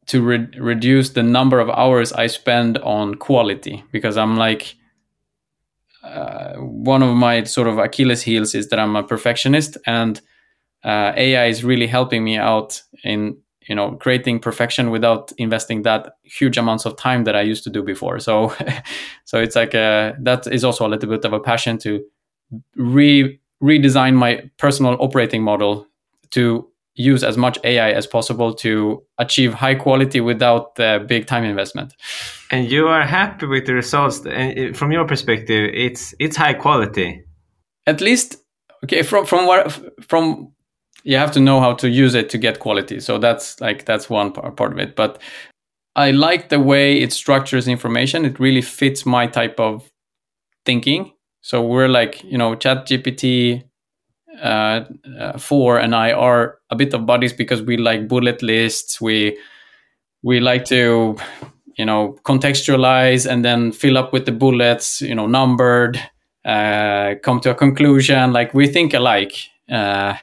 to 0.06 0.22
re- 0.22 0.48
reduce 0.58 1.10
the 1.10 1.22
number 1.22 1.60
of 1.60 1.70
hours 1.70 2.12
I 2.12 2.26
spend 2.26 2.78
on 2.78 3.14
quality 3.14 3.84
because 3.92 4.16
I'm 4.16 4.36
like 4.36 4.74
uh, 6.02 6.54
one 6.54 7.02
of 7.02 7.14
my 7.14 7.44
sort 7.44 7.68
of 7.68 7.78
Achilles 7.78 8.22
heels 8.22 8.54
is 8.54 8.68
that 8.70 8.78
I'm 8.80 8.96
a 8.96 9.04
perfectionist 9.04 9.76
and 9.86 10.20
uh, 10.84 11.12
AI 11.16 11.46
is 11.46 11.62
really 11.62 11.86
helping 11.86 12.24
me 12.24 12.36
out 12.36 12.82
in 13.04 13.36
you 13.68 13.74
know 13.74 13.92
creating 13.92 14.40
perfection 14.40 14.90
without 14.90 15.32
investing 15.38 15.82
that 15.82 16.14
huge 16.22 16.56
amounts 16.58 16.84
of 16.84 16.96
time 16.96 17.24
that 17.24 17.36
I 17.36 17.42
used 17.42 17.64
to 17.64 17.70
do 17.70 17.82
before. 17.82 18.18
So 18.18 18.54
so 19.24 19.40
it's 19.40 19.56
like 19.56 19.74
a, 19.74 20.14
that 20.20 20.46
is 20.46 20.64
also 20.64 20.86
a 20.86 20.90
little 20.90 21.08
bit 21.08 21.24
of 21.24 21.32
a 21.32 21.40
passion 21.40 21.78
to 21.78 22.04
re 22.76 23.38
redesign 23.62 24.14
my 24.14 24.50
personal 24.58 24.96
operating 25.00 25.42
model 25.42 25.86
to 26.30 26.68
use 26.94 27.24
as 27.24 27.36
much 27.36 27.58
AI 27.64 27.92
as 27.92 28.06
possible 28.06 28.52
to 28.52 29.02
achieve 29.18 29.54
high 29.54 29.74
quality 29.74 30.20
without 30.20 30.74
the 30.74 31.04
big 31.06 31.26
time 31.26 31.44
investment. 31.44 31.94
And 32.50 32.70
you 32.70 32.88
are 32.88 33.02
happy 33.02 33.46
with 33.46 33.66
the 33.66 33.74
results, 33.74 34.24
and 34.26 34.58
uh, 34.58 34.76
from 34.76 34.92
your 34.92 35.06
perspective, 35.06 35.70
it's 35.72 36.14
it's 36.18 36.36
high 36.36 36.54
quality. 36.54 37.24
At 37.86 38.00
least, 38.00 38.36
okay, 38.84 39.02
from 39.02 39.24
from 39.24 39.46
what 39.46 39.72
from 40.02 40.52
you 41.04 41.16
have 41.16 41.32
to 41.32 41.40
know 41.40 41.60
how 41.60 41.74
to 41.74 41.88
use 41.88 42.14
it 42.14 42.30
to 42.30 42.38
get 42.38 42.60
quality. 42.60 43.00
So 43.00 43.18
that's 43.18 43.60
like 43.60 43.84
that's 43.84 44.08
one 44.08 44.32
part 44.32 44.72
of 44.72 44.78
it. 44.78 44.96
But 44.96 45.20
I 45.96 46.10
like 46.10 46.48
the 46.48 46.60
way 46.60 47.00
it 47.00 47.12
structures 47.12 47.68
information. 47.68 48.24
It 48.24 48.40
really 48.40 48.62
fits 48.62 49.04
my 49.04 49.26
type 49.26 49.58
of 49.60 49.90
thinking. 50.64 51.12
So 51.42 51.62
we're 51.62 51.88
like, 51.88 52.22
you 52.24 52.38
know, 52.38 52.54
ChatGPT 52.54 53.64
uh, 54.40 54.84
uh, 55.18 55.38
four 55.38 55.78
and 55.78 55.94
I 55.94 56.12
are 56.12 56.58
a 56.70 56.76
bit 56.76 56.94
of 56.94 57.04
buddies 57.04 57.32
because 57.32 57.62
we 57.62 57.76
like 57.76 58.08
bullet 58.08 58.42
lists. 58.42 59.00
We 59.00 59.38
we 60.22 60.40
like 60.40 60.64
to 60.66 61.16
you 61.76 61.84
know 61.84 62.16
contextualize 62.24 63.30
and 63.30 63.44
then 63.44 63.72
fill 63.72 63.98
up 63.98 64.12
with 64.12 64.24
the 64.24 64.32
bullets. 64.32 65.00
You 65.00 65.14
know, 65.14 65.26
numbered. 65.26 66.00
Uh, 66.44 67.14
come 67.22 67.38
to 67.40 67.50
a 67.50 67.54
conclusion. 67.54 68.32
Like 68.32 68.52
we 68.52 68.66
think 68.66 68.94
alike 68.94 69.32
uh, 69.70 70.14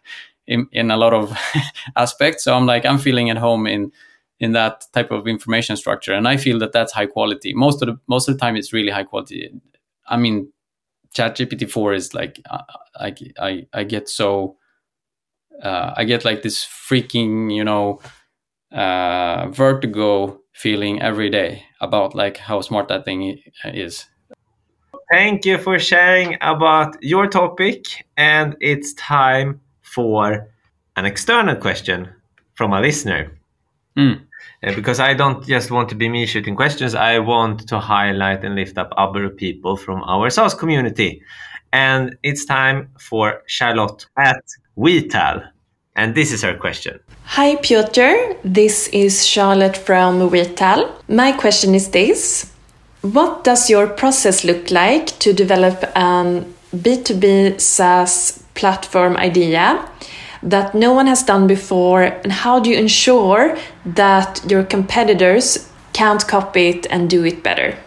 in 0.50 0.68
in 0.72 0.92
a 0.92 0.98
lot 0.98 1.14
of 1.14 1.38
aspects. 1.96 2.44
So 2.44 2.54
I'm 2.54 2.66
like 2.66 2.86
I'm 2.86 2.98
feeling 2.98 3.30
at 3.30 3.38
home 3.38 3.68
in 3.68 3.92
in 4.40 4.54
that 4.54 4.86
type 4.94 5.12
of 5.12 5.28
information 5.28 5.78
structure, 5.78 6.14
and 6.14 6.28
I 6.28 6.38
feel 6.38 6.60
that 6.60 6.74
that's 6.74 6.92
high 6.92 7.06
quality. 7.06 7.54
Most 7.54 7.82
of 7.82 7.88
the 7.88 7.98
most 8.08 8.28
of 8.28 8.36
the 8.36 8.40
time, 8.40 8.58
it's 8.58 8.74
really 8.74 8.92
high 8.92 9.04
quality. 9.04 9.50
I 10.08 10.18
mean, 10.18 10.52
ChatGPT 11.16 11.70
four 11.70 11.94
is 11.94 12.14
like 12.14 12.42
uh, 12.50 12.64
I 13.00 13.16
I 13.40 13.68
I 13.74 13.84
get 13.84 14.10
so 14.10 14.58
uh, 15.64 15.94
I 15.96 16.04
get 16.04 16.26
like 16.26 16.42
this 16.42 16.66
freaking 16.66 17.56
you 17.56 17.64
know 17.64 18.00
uh, 18.72 19.48
vertigo 19.52 20.42
feeling 20.54 21.02
every 21.02 21.30
day 21.30 21.64
about 21.80 22.16
like 22.16 22.38
how 22.38 22.62
smart 22.62 22.88
that 22.88 23.06
thing 23.06 23.40
is. 23.64 24.06
Thank 25.12 25.46
you 25.46 25.58
for 25.58 25.80
sharing 25.80 26.38
about 26.42 26.96
your 27.02 27.28
topic, 27.28 27.86
and 28.18 28.56
it's 28.62 28.94
time 28.94 29.62
for 29.94 30.48
an 30.96 31.06
external 31.06 31.56
question 31.56 32.10
from 32.54 32.74
a 32.74 32.82
listener. 32.82 33.32
Mm. 33.98 34.22
because 34.76 35.00
I 35.00 35.14
don't 35.14 35.46
just 35.46 35.72
want 35.72 35.90
to 35.90 35.96
be 35.96 36.08
me 36.08 36.26
shooting 36.26 36.56
questions, 36.56 36.96
I 36.96 37.20
want 37.20 37.68
to 37.68 37.80
highlight 37.80 38.44
and 38.46 38.56
lift 38.56 38.78
up 38.78 38.94
other 38.96 39.30
people 39.30 39.76
from 39.76 40.04
our 40.04 40.30
SaaS 40.30 40.54
community. 40.54 41.22
And 41.74 42.18
it's 42.24 42.46
time 42.46 42.90
for 43.00 43.42
Charlotte 43.48 44.06
at 44.18 44.44
WeTal. 44.78 45.50
And 45.96 46.16
this 46.16 46.32
is 46.32 46.42
her 46.44 46.56
question. 46.56 47.00
Hi, 47.26 47.56
Piotr. 47.58 48.36
This 48.44 48.88
is 48.90 49.26
Charlotte 49.26 49.78
from 49.78 50.30
WeTal. 50.30 50.90
My 51.10 51.32
question 51.34 51.76
is 51.76 51.90
this 51.90 52.52
What 53.02 53.44
does 53.44 53.70
your 53.70 53.88
process 53.88 54.44
look 54.44 54.72
like 54.72 55.08
to 55.20 55.34
develop 55.34 55.84
a 55.96 56.46
B2B 56.76 57.60
SaaS 57.60 58.44
platform 58.54 59.18
idea 59.18 59.90
that 60.44 60.74
no 60.74 60.94
one 60.94 61.08
has 61.08 61.24
done 61.24 61.48
before? 61.48 62.04
And 62.04 62.32
how 62.32 62.60
do 62.60 62.70
you 62.70 62.78
ensure 62.78 63.58
that 63.86 64.44
your 64.50 64.64
competitors 64.64 65.70
can't 65.94 66.26
copy 66.28 66.70
it 66.70 66.88
and 66.90 67.10
do 67.10 67.26
it 67.26 67.44
better? 67.44 67.78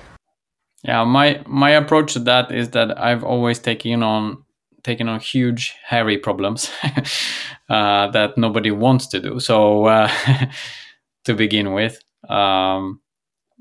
Yeah, 0.85 1.05
my 1.05 1.43
my 1.47 1.71
approach 1.71 2.15
to 2.15 2.19
that 2.21 2.51
is 2.51 2.71
that 2.71 2.99
I've 2.99 3.23
always 3.23 3.59
taken 3.61 4.03
on 4.03 4.45
taken 4.83 5.09
on 5.09 5.21
huge 5.21 5.77
hairy 5.85 6.19
problems 6.19 6.71
uh, 7.69 8.11
that 8.11 8.37
nobody 8.37 8.73
wants 8.73 9.07
to 9.09 9.21
do. 9.21 9.39
So 9.39 9.87
uh, 9.87 10.11
to 11.25 11.35
begin 11.35 11.73
with, 11.73 12.01
um, 12.29 13.01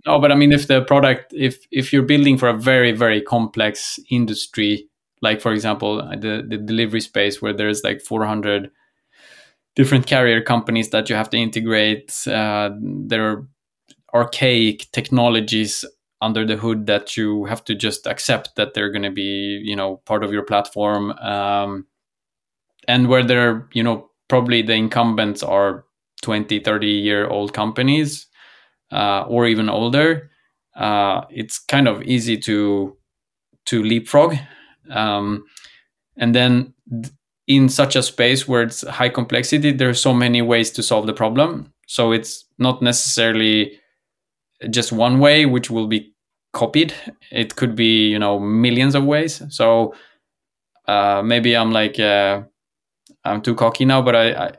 no, 0.05 0.19
but 0.19 0.31
I 0.31 0.36
mean, 0.36 0.51
if 0.51 0.67
the 0.67 0.81
product, 0.81 1.31
if 1.31 1.60
if 1.71 1.93
you're 1.93 2.01
building 2.03 2.38
for 2.38 2.49
a 2.49 2.57
very 2.57 2.91
very 2.91 3.21
complex 3.21 3.99
industry, 4.10 4.89
like 5.21 5.41
for 5.41 5.51
example 5.53 5.97
the 5.97 6.43
the 6.47 6.57
delivery 6.57 7.01
space 7.01 7.41
where 7.41 7.53
there's 7.53 7.84
like 7.84 8.01
400 8.01 8.71
different 9.75 10.05
carrier 10.05 10.41
companies 10.41 10.89
that 10.89 11.10
you 11.10 11.15
have 11.15 11.29
to 11.29 11.38
integrate, 11.38 12.13
uh, 12.27 12.71
there 12.81 13.29
are 13.29 13.47
archaic 14.13 14.91
technologies 14.91 15.86
under 16.21 16.45
the 16.45 16.57
hood 16.57 16.86
that 16.86 17.15
you 17.17 17.45
have 17.45 17.63
to 17.63 17.73
just 17.73 18.05
accept 18.05 18.55
that 18.55 18.73
they're 18.73 18.91
going 18.91 19.03
to 19.03 19.12
be 19.12 19.62
you 19.63 19.75
know 19.75 19.97
part 20.05 20.23
of 20.23 20.31
your 20.31 20.43
platform 20.43 21.12
um, 21.13 21.88
and 22.88 23.07
where 23.07 23.23
they're 23.23 23.67
you 23.73 23.81
know 23.81 24.10
probably 24.27 24.62
the 24.62 24.73
incumbents 24.73 25.41
are 25.41 25.86
20 26.21 26.60
30 26.60 26.88
year 26.88 27.27
old 27.27 27.53
companies 27.53 28.27
uh, 28.91 29.23
or 29.27 29.47
even 29.47 29.69
older 29.69 30.29
uh, 30.75 31.21
it's 31.29 31.57
kind 31.57 31.88
of 31.88 32.03
easy 32.03 32.38
to 32.38 32.95
to 33.65 33.81
leapfrog 33.81 34.36
um, 34.91 35.45
and 36.17 36.36
then 36.36 36.73
in 37.47 37.69
such 37.69 37.95
a 37.95 38.04
space 38.04 38.47
where 38.47 38.62
it's 38.62 38.88
high 38.88 39.10
complexity 39.10 39.71
there 39.71 39.89
are 39.89 39.93
so 39.93 40.13
many 40.13 40.41
ways 40.41 40.71
to 40.71 40.84
solve 40.84 41.08
the 41.08 41.13
problem. 41.13 41.73
So 41.88 42.12
it's 42.12 42.45
not 42.58 42.82
necessarily 42.82 43.80
just 44.69 44.91
one 44.91 45.19
way 45.19 45.45
which 45.45 45.69
will 45.69 45.88
be 45.88 46.13
copied. 46.54 46.93
It 47.32 47.56
could 47.56 47.75
be 47.75 48.08
you 48.10 48.19
know 48.19 48.39
millions 48.39 48.95
of 48.95 49.04
ways. 49.06 49.41
So 49.49 49.93
uh, 50.88 51.21
maybe 51.23 51.56
i'm 51.56 51.71
like 51.71 51.99
uh, 51.99 52.41
i'm 53.23 53.41
too 53.41 53.56
cocky 53.56 53.86
now 53.86 54.01
but 54.01 54.15
I, 54.15 54.34
I, 54.34 54.51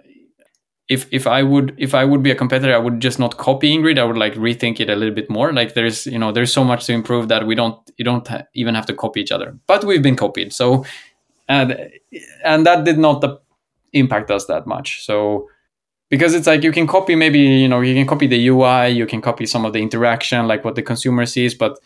if 0.92 1.06
if 1.10 1.26
i 1.26 1.42
would 1.42 1.74
if 1.78 1.94
i 1.94 2.04
would 2.04 2.22
be 2.22 2.30
a 2.30 2.34
competitor 2.34 2.74
i 2.74 2.78
would 2.78 3.00
just 3.00 3.18
not 3.18 3.36
copy 3.36 3.68
ingrid. 3.76 3.98
I 3.98 4.04
would 4.04 4.18
like 4.18 4.34
rethink 4.34 4.80
it 4.80 4.90
a 4.90 4.96
little 4.96 5.14
bit 5.14 5.28
more. 5.30 5.52
Like 5.52 5.74
there's 5.74 6.06
you 6.06 6.18
know 6.18 6.32
there's 6.32 6.52
so 6.52 6.64
much 6.64 6.86
to 6.86 6.92
improve 6.92 7.28
that 7.28 7.46
we 7.46 7.54
don't 7.54 7.78
you 7.98 8.04
don't 8.04 8.26
ha- 8.26 8.44
even 8.54 8.74
have 8.74 8.86
to 8.86 8.94
copy 8.94 9.20
each 9.20 9.32
other. 9.32 9.56
But 9.66 9.84
we've 9.84 10.02
been 10.02 10.16
copied 10.16 10.52
so 10.52 10.84
and 11.48 11.90
and 12.44 12.66
that 12.66 12.84
did 12.84 12.98
not 12.98 13.24
impact 13.92 14.30
us 14.30 14.46
that 14.46 14.66
much. 14.66 15.04
So 15.04 15.48
because 16.10 16.34
it's 16.34 16.46
like 16.46 16.62
you 16.62 16.72
can 16.72 16.86
copy 16.86 17.14
maybe 17.14 17.40
you 17.40 17.68
know 17.68 17.80
you 17.80 17.94
can 17.94 18.06
copy 18.06 18.26
the 18.26 18.48
UI, 18.48 18.88
you 18.90 19.06
can 19.06 19.20
copy 19.20 19.46
some 19.46 19.64
of 19.64 19.72
the 19.72 19.80
interaction, 19.80 20.46
like 20.46 20.64
what 20.64 20.74
the 20.74 20.82
consumer 20.82 21.26
sees, 21.26 21.54
but 21.54 21.78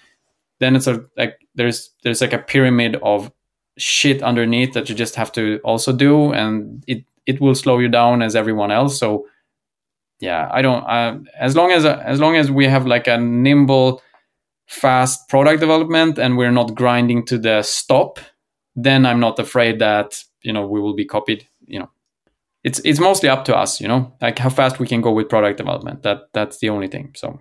then 0.59 0.75
it's 0.75 0.87
a, 0.87 1.05
like 1.17 1.39
there's 1.55 1.91
there's 2.03 2.21
like 2.21 2.33
a 2.33 2.39
pyramid 2.39 2.97
of 3.03 3.31
shit 3.79 4.23
underneath 4.23 4.73
that 4.73 4.89
you 4.89 4.95
just 4.95 5.15
have 5.15 5.31
to 5.33 5.61
also 5.65 5.93
do, 5.93 6.33
and 6.33 6.83
it 6.87 7.05
it 7.27 7.41
will 7.41 7.55
slow 7.55 7.79
you 7.79 7.89
down 7.89 8.23
as 8.23 8.37
everyone 8.37 8.71
else. 8.71 8.99
So 8.99 9.27
yeah, 10.21 10.49
I 10.53 10.63
don't 10.63 10.85
uh, 10.85 11.19
as 11.39 11.57
long 11.57 11.73
as 11.73 11.85
as 11.85 12.21
long 12.21 12.37
as 12.37 12.51
we 12.51 12.67
have 12.67 12.87
like 12.87 13.07
a 13.07 13.19
nimble, 13.19 14.03
fast 14.67 15.29
product 15.29 15.61
development 15.61 16.19
and 16.19 16.37
we're 16.37 16.53
not 16.53 16.75
grinding 16.75 17.25
to 17.27 17.39
the 17.39 17.63
stop, 17.63 18.19
then 18.75 19.07
I'm 19.07 19.21
not 19.21 19.39
afraid 19.39 19.79
that 19.81 20.23
you 20.43 20.53
know 20.53 20.67
we 20.67 20.81
will 20.81 20.95
be 20.95 21.05
copied. 21.05 21.47
You 21.67 21.81
know 21.81 21.91
it's 22.65 22.81
it's 22.85 22.99
mostly 22.99 23.29
up 23.29 23.45
to 23.45 23.57
us, 23.57 23.81
you 23.81 23.87
know, 23.87 24.13
like 24.21 24.39
how 24.39 24.51
fast 24.51 24.81
we 24.81 24.89
can 24.89 25.01
go 25.01 25.13
with 25.13 25.29
product 25.29 25.59
development. 25.59 26.03
That 26.03 26.29
that's 26.33 26.59
the 26.59 26.69
only 26.71 26.89
thing. 26.89 27.13
So, 27.15 27.39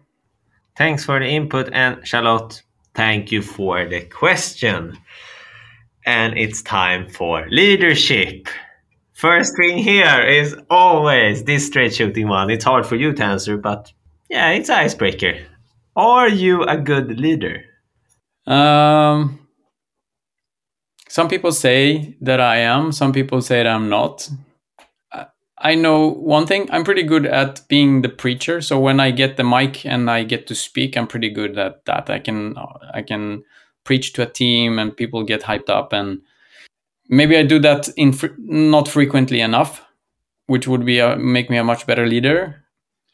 thanks 0.77 1.03
for 1.03 1.19
the 1.19 1.25
input, 1.25 1.69
and 1.73 2.05
Charlotte, 2.07 2.61
thank 2.93 3.31
you 3.31 3.41
for 3.41 3.87
the 3.89 4.01
question. 4.01 4.97
and 6.05 6.37
it's 6.37 6.61
time 6.61 7.09
for 7.09 7.47
leadership. 7.49 8.47
First 9.25 9.57
thing 9.57 9.79
here 9.79 10.21
is 10.21 10.55
always 10.69 11.45
this 11.45 11.65
straight 11.65 11.95
shooting 11.95 12.27
one. 12.27 12.51
It's 12.51 12.63
hard 12.63 12.85
for 12.85 12.95
you 12.95 13.11
to 13.11 13.23
answer, 13.23 13.57
but 13.57 13.91
yeah, 14.29 14.51
it's 14.51 14.69
icebreaker. 14.69 15.39
Are 15.95 16.29
you 16.29 16.61
a 16.61 16.77
good 16.77 17.19
leader? 17.19 17.63
Um, 18.45 19.39
some 21.09 21.27
people 21.27 21.51
say 21.51 22.15
that 22.21 22.39
I 22.39 22.57
am. 22.57 22.91
Some 22.91 23.13
people 23.13 23.41
say 23.41 23.63
that 23.63 23.67
I'm 23.67 23.89
not. 23.89 24.29
I 25.57 25.73
know 25.73 26.07
one 26.07 26.45
thing. 26.45 26.69
I'm 26.69 26.83
pretty 26.83 27.01
good 27.01 27.25
at 27.25 27.67
being 27.67 28.03
the 28.03 28.09
preacher. 28.09 28.61
So 28.61 28.79
when 28.79 28.99
I 28.99 29.09
get 29.09 29.37
the 29.37 29.43
mic 29.43 29.87
and 29.87 30.07
I 30.07 30.23
get 30.23 30.45
to 30.49 30.53
speak, 30.53 30.95
I'm 30.95 31.07
pretty 31.07 31.31
good 31.31 31.57
at 31.57 31.83
that. 31.85 32.11
I 32.11 32.19
can 32.19 32.55
I 32.93 33.01
can 33.01 33.43
preach 33.85 34.13
to 34.13 34.21
a 34.21 34.31
team 34.31 34.77
and 34.77 34.95
people 34.95 35.23
get 35.23 35.41
hyped 35.41 35.71
up 35.71 35.93
and 35.93 36.21
maybe 37.09 37.37
I 37.37 37.43
do 37.43 37.59
that 37.59 37.89
in 37.95 38.13
fr- 38.13 38.35
not 38.37 38.87
frequently 38.87 39.41
enough, 39.41 39.83
which 40.47 40.67
would 40.67 40.85
be 40.85 40.99
a, 40.99 41.15
make 41.17 41.49
me 41.49 41.57
a 41.57 41.63
much 41.63 41.85
better 41.85 42.05
leader. 42.05 42.63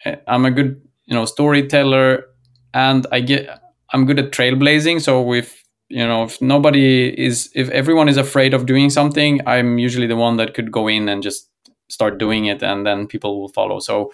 Eh, 0.06 0.15
I'm 0.27 0.45
a 0.45 0.51
good 0.51 0.82
you 1.06 1.13
know 1.15 1.25
storyteller 1.25 2.25
and 2.73 3.06
I 3.12 3.19
get 3.21 3.49
I'm 3.91 4.06
good 4.06 4.19
at 4.19 4.32
trailblazing. 4.32 5.01
So 5.01 5.34
if 5.34 5.63
you 5.89 6.06
know 6.06 6.23
if 6.23 6.41
nobody 6.41 7.10
is 7.19 7.49
if 7.56 7.69
everyone 7.69 8.10
is 8.10 8.17
afraid 8.17 8.54
of 8.54 8.65
doing 8.65 8.89
something, 8.89 9.41
I'm 9.45 9.77
usually 9.77 10.08
the 10.08 10.15
one 10.15 10.38
that 10.38 10.54
could 10.54 10.71
go 10.71 10.88
in 10.88 11.10
and 11.10 11.21
just 11.23 11.49
start 11.89 12.17
doing 12.17 12.45
it 12.45 12.63
and 12.63 12.86
then 12.86 13.08
people 13.08 13.39
will 13.39 13.49
follow. 13.49 13.80
So 13.80 14.12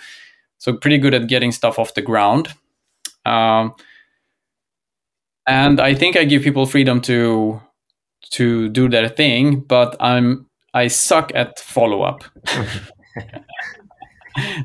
so 0.58 0.74
pretty 0.74 0.98
good 0.98 1.14
at 1.14 1.28
getting 1.28 1.52
stuff 1.52 1.78
off 1.78 1.94
the 1.94 2.02
ground. 2.02 2.54
Um, 3.26 3.76
and 5.46 5.80
I 5.80 5.94
think 5.94 6.18
I 6.18 6.24
give 6.24 6.42
people 6.42 6.66
freedom 6.66 7.00
to 7.02 7.62
to 8.32 8.70
do 8.70 8.90
their 8.90 9.10
thing, 9.10 9.62
but 9.62 9.96
I'm 10.00 10.48
I 10.74 10.88
suck 10.88 11.32
at 11.34 11.60
follow 11.60 12.04
up. 12.04 12.24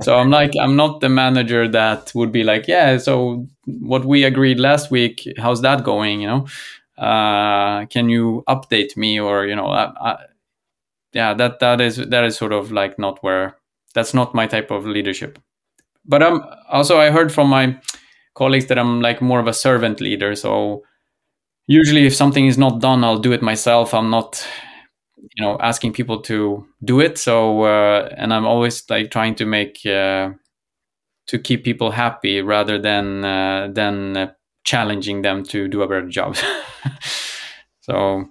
so 0.02 0.16
I'm 0.16 0.30
like 0.30 0.52
I'm 0.60 0.76
not 0.76 1.00
the 1.00 1.08
manager 1.08 1.68
that 1.68 2.12
would 2.14 2.32
be 2.32 2.44
like, 2.44 2.68
yeah, 2.68 2.98
so 2.98 3.46
what 3.66 4.04
we 4.04 4.24
agreed 4.24 4.60
last 4.60 4.90
week, 4.90 5.26
how's 5.38 5.62
that 5.62 5.84
going? 5.84 6.20
You 6.20 6.28
know, 6.28 6.46
uh, 6.98 7.86
can 7.86 8.08
you 8.08 8.44
update 8.48 8.96
me 8.96 9.18
or 9.18 9.46
you 9.46 9.56
know, 9.56 9.66
I, 9.66 9.92
I, 10.00 10.16
yeah, 11.12 11.34
that 11.34 11.60
that 11.60 11.80
is 11.80 11.96
that 11.96 12.24
is 12.24 12.36
sort 12.36 12.52
of 12.52 12.72
like 12.72 12.98
not 12.98 13.22
where 13.22 13.56
that's 13.94 14.14
not 14.14 14.34
my 14.34 14.46
type 14.46 14.70
of 14.70 14.86
leadership. 14.86 15.38
But 16.04 16.22
I'm 16.22 16.42
also 16.68 16.98
I 16.98 17.10
heard 17.10 17.32
from 17.32 17.48
my 17.48 17.78
colleagues 18.34 18.66
that 18.66 18.78
I'm 18.78 19.00
like 19.00 19.20
more 19.20 19.40
of 19.40 19.46
a 19.46 19.52
servant 19.52 20.00
leader, 20.00 20.34
so 20.34 20.82
usually 21.66 22.06
if 22.06 22.14
something 22.14 22.46
is 22.46 22.58
not 22.58 22.80
done 22.80 23.04
i'll 23.04 23.18
do 23.18 23.32
it 23.32 23.42
myself. 23.42 23.94
I'm 23.94 24.10
not 24.10 24.46
you 25.16 25.44
know 25.44 25.56
asking 25.60 25.92
people 25.92 26.20
to 26.22 26.66
do 26.84 27.00
it. 27.00 27.18
So 27.18 27.62
uh, 27.62 28.08
and 28.16 28.32
i'm 28.34 28.46
always 28.46 28.84
like 28.90 29.10
trying 29.10 29.34
to 29.36 29.46
make 29.46 29.84
uh, 29.86 30.30
to 31.28 31.38
keep 31.38 31.64
people 31.64 31.90
happy 31.90 32.42
rather 32.42 32.78
than 32.78 33.24
uh, 33.24 33.68
than 33.72 34.16
uh, 34.16 34.32
challenging 34.64 35.22
them 35.22 35.44
to 35.44 35.68
do 35.68 35.82
a 35.82 35.88
better 35.88 36.08
job. 36.08 36.36
So 37.82 38.28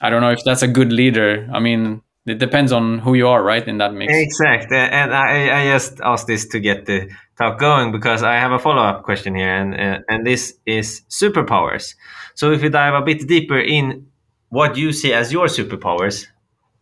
i 0.00 0.10
don't 0.10 0.20
know 0.20 0.30
if 0.30 0.42
that's 0.44 0.62
a 0.62 0.68
good 0.68 0.92
leader. 0.92 1.48
I 1.52 1.60
mean 1.60 2.02
it 2.26 2.38
depends 2.38 2.72
on 2.72 2.98
who 2.98 3.14
you 3.14 3.28
are 3.28 3.42
right 3.42 3.66
in 3.68 3.78
that 3.78 3.94
mix. 3.94 4.12
Exactly 4.12 4.76
and 4.76 5.14
i, 5.14 5.60
I 5.60 5.72
just 5.72 6.00
asked 6.00 6.26
this 6.26 6.46
to 6.48 6.60
get 6.60 6.86
the 6.86 7.08
talk 7.38 7.58
going 7.58 7.92
because 7.92 8.22
i 8.22 8.34
have 8.34 8.52
a 8.52 8.58
follow-up 8.58 9.04
question 9.04 9.34
here 9.34 9.54
and 9.54 9.74
uh, 9.74 9.98
and 10.08 10.26
this 10.26 10.54
is 10.66 11.02
superpowers 11.10 11.94
so 12.36 12.52
if 12.52 12.62
we 12.62 12.68
dive 12.68 12.94
a 12.94 13.02
bit 13.02 13.26
deeper 13.26 13.58
in 13.58 14.06
what 14.50 14.76
you 14.76 14.92
see 14.92 15.12
as 15.12 15.32
your 15.32 15.46
superpowers, 15.46 16.26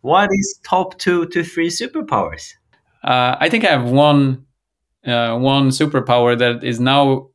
what 0.01 0.29
is 0.31 0.59
top 0.63 0.99
two 0.99 1.25
to 1.29 1.43
three 1.43 1.69
superpowers? 1.69 2.53
Uh, 3.03 3.35
I 3.39 3.49
think 3.49 3.63
I 3.65 3.71
have 3.71 3.89
one 3.89 4.45
uh, 5.07 5.37
one 5.37 5.69
superpower 5.69 6.37
that 6.37 6.63
is 6.63 6.79
now 6.79 7.29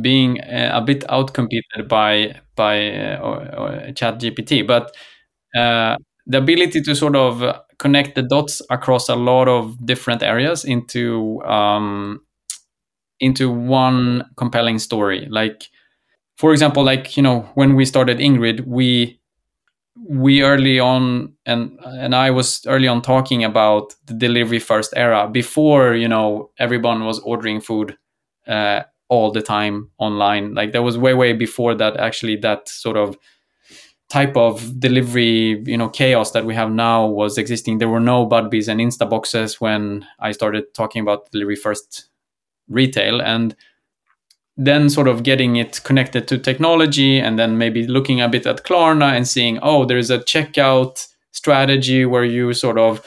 being 0.00 0.40
uh, 0.40 0.72
a 0.74 0.80
bit 0.80 1.04
outcompeted 1.08 1.88
by 1.88 2.34
by 2.56 2.90
uh, 2.90 3.92
ChatGPT, 3.92 4.66
but 4.66 4.94
uh, 5.56 5.96
the 6.26 6.38
ability 6.38 6.82
to 6.82 6.94
sort 6.96 7.14
of 7.14 7.62
connect 7.78 8.16
the 8.16 8.22
dots 8.22 8.60
across 8.70 9.08
a 9.08 9.14
lot 9.14 9.46
of 9.46 9.86
different 9.86 10.22
areas 10.22 10.64
into 10.64 11.40
um, 11.44 12.20
into 13.20 13.50
one 13.50 14.24
compelling 14.36 14.80
story, 14.80 15.28
like 15.30 15.68
for 16.38 16.52
example, 16.52 16.84
like 16.84 17.16
you 17.16 17.22
know, 17.22 17.40
when 17.54 17.74
we 17.74 17.84
started 17.84 18.18
Ingrid, 18.18 18.64
we 18.64 19.20
we 20.08 20.42
early 20.42 20.78
on 20.78 21.34
and 21.44 21.76
and 21.84 22.14
I 22.14 22.30
was 22.30 22.64
early 22.66 22.86
on 22.86 23.02
talking 23.02 23.42
about 23.42 23.94
the 24.06 24.14
delivery 24.14 24.60
first 24.60 24.94
era 24.96 25.28
before 25.28 25.94
you 25.94 26.06
know 26.06 26.50
everyone 26.58 27.04
was 27.04 27.18
ordering 27.20 27.60
food 27.60 27.98
uh, 28.46 28.84
all 29.08 29.32
the 29.32 29.42
time 29.42 29.90
online. 29.98 30.54
Like 30.54 30.70
that 30.72 30.82
was 30.82 30.96
way 30.96 31.12
way 31.12 31.32
before 31.32 31.74
that 31.74 31.96
actually 31.96 32.36
that 32.36 32.68
sort 32.68 32.96
of 32.96 33.18
type 34.08 34.36
of 34.36 34.78
delivery 34.78 35.60
you 35.66 35.76
know 35.76 35.88
chaos 35.88 36.30
that 36.30 36.46
we 36.46 36.54
have 36.54 36.70
now 36.70 37.04
was 37.04 37.36
existing. 37.36 37.78
There 37.78 37.88
were 37.88 37.98
no 38.14 38.28
Budbees 38.28 38.68
and 38.68 38.80
Instaboxes 38.80 39.60
when 39.60 40.06
I 40.20 40.30
started 40.30 40.72
talking 40.72 41.02
about 41.02 41.32
delivery 41.32 41.56
first 41.56 42.08
retail 42.68 43.20
and 43.20 43.56
then 44.58 44.90
sort 44.90 45.06
of 45.06 45.22
getting 45.22 45.54
it 45.54 45.80
connected 45.84 46.26
to 46.26 46.36
technology 46.36 47.20
and 47.20 47.38
then 47.38 47.56
maybe 47.56 47.86
looking 47.86 48.20
a 48.20 48.28
bit 48.28 48.44
at 48.44 48.64
Klarna 48.64 49.16
and 49.16 49.26
seeing, 49.26 49.60
oh, 49.62 49.84
there's 49.84 50.10
a 50.10 50.18
checkout 50.18 51.06
strategy 51.30 52.04
where 52.04 52.24
you 52.24 52.52
sort 52.52 52.76
of 52.76 53.00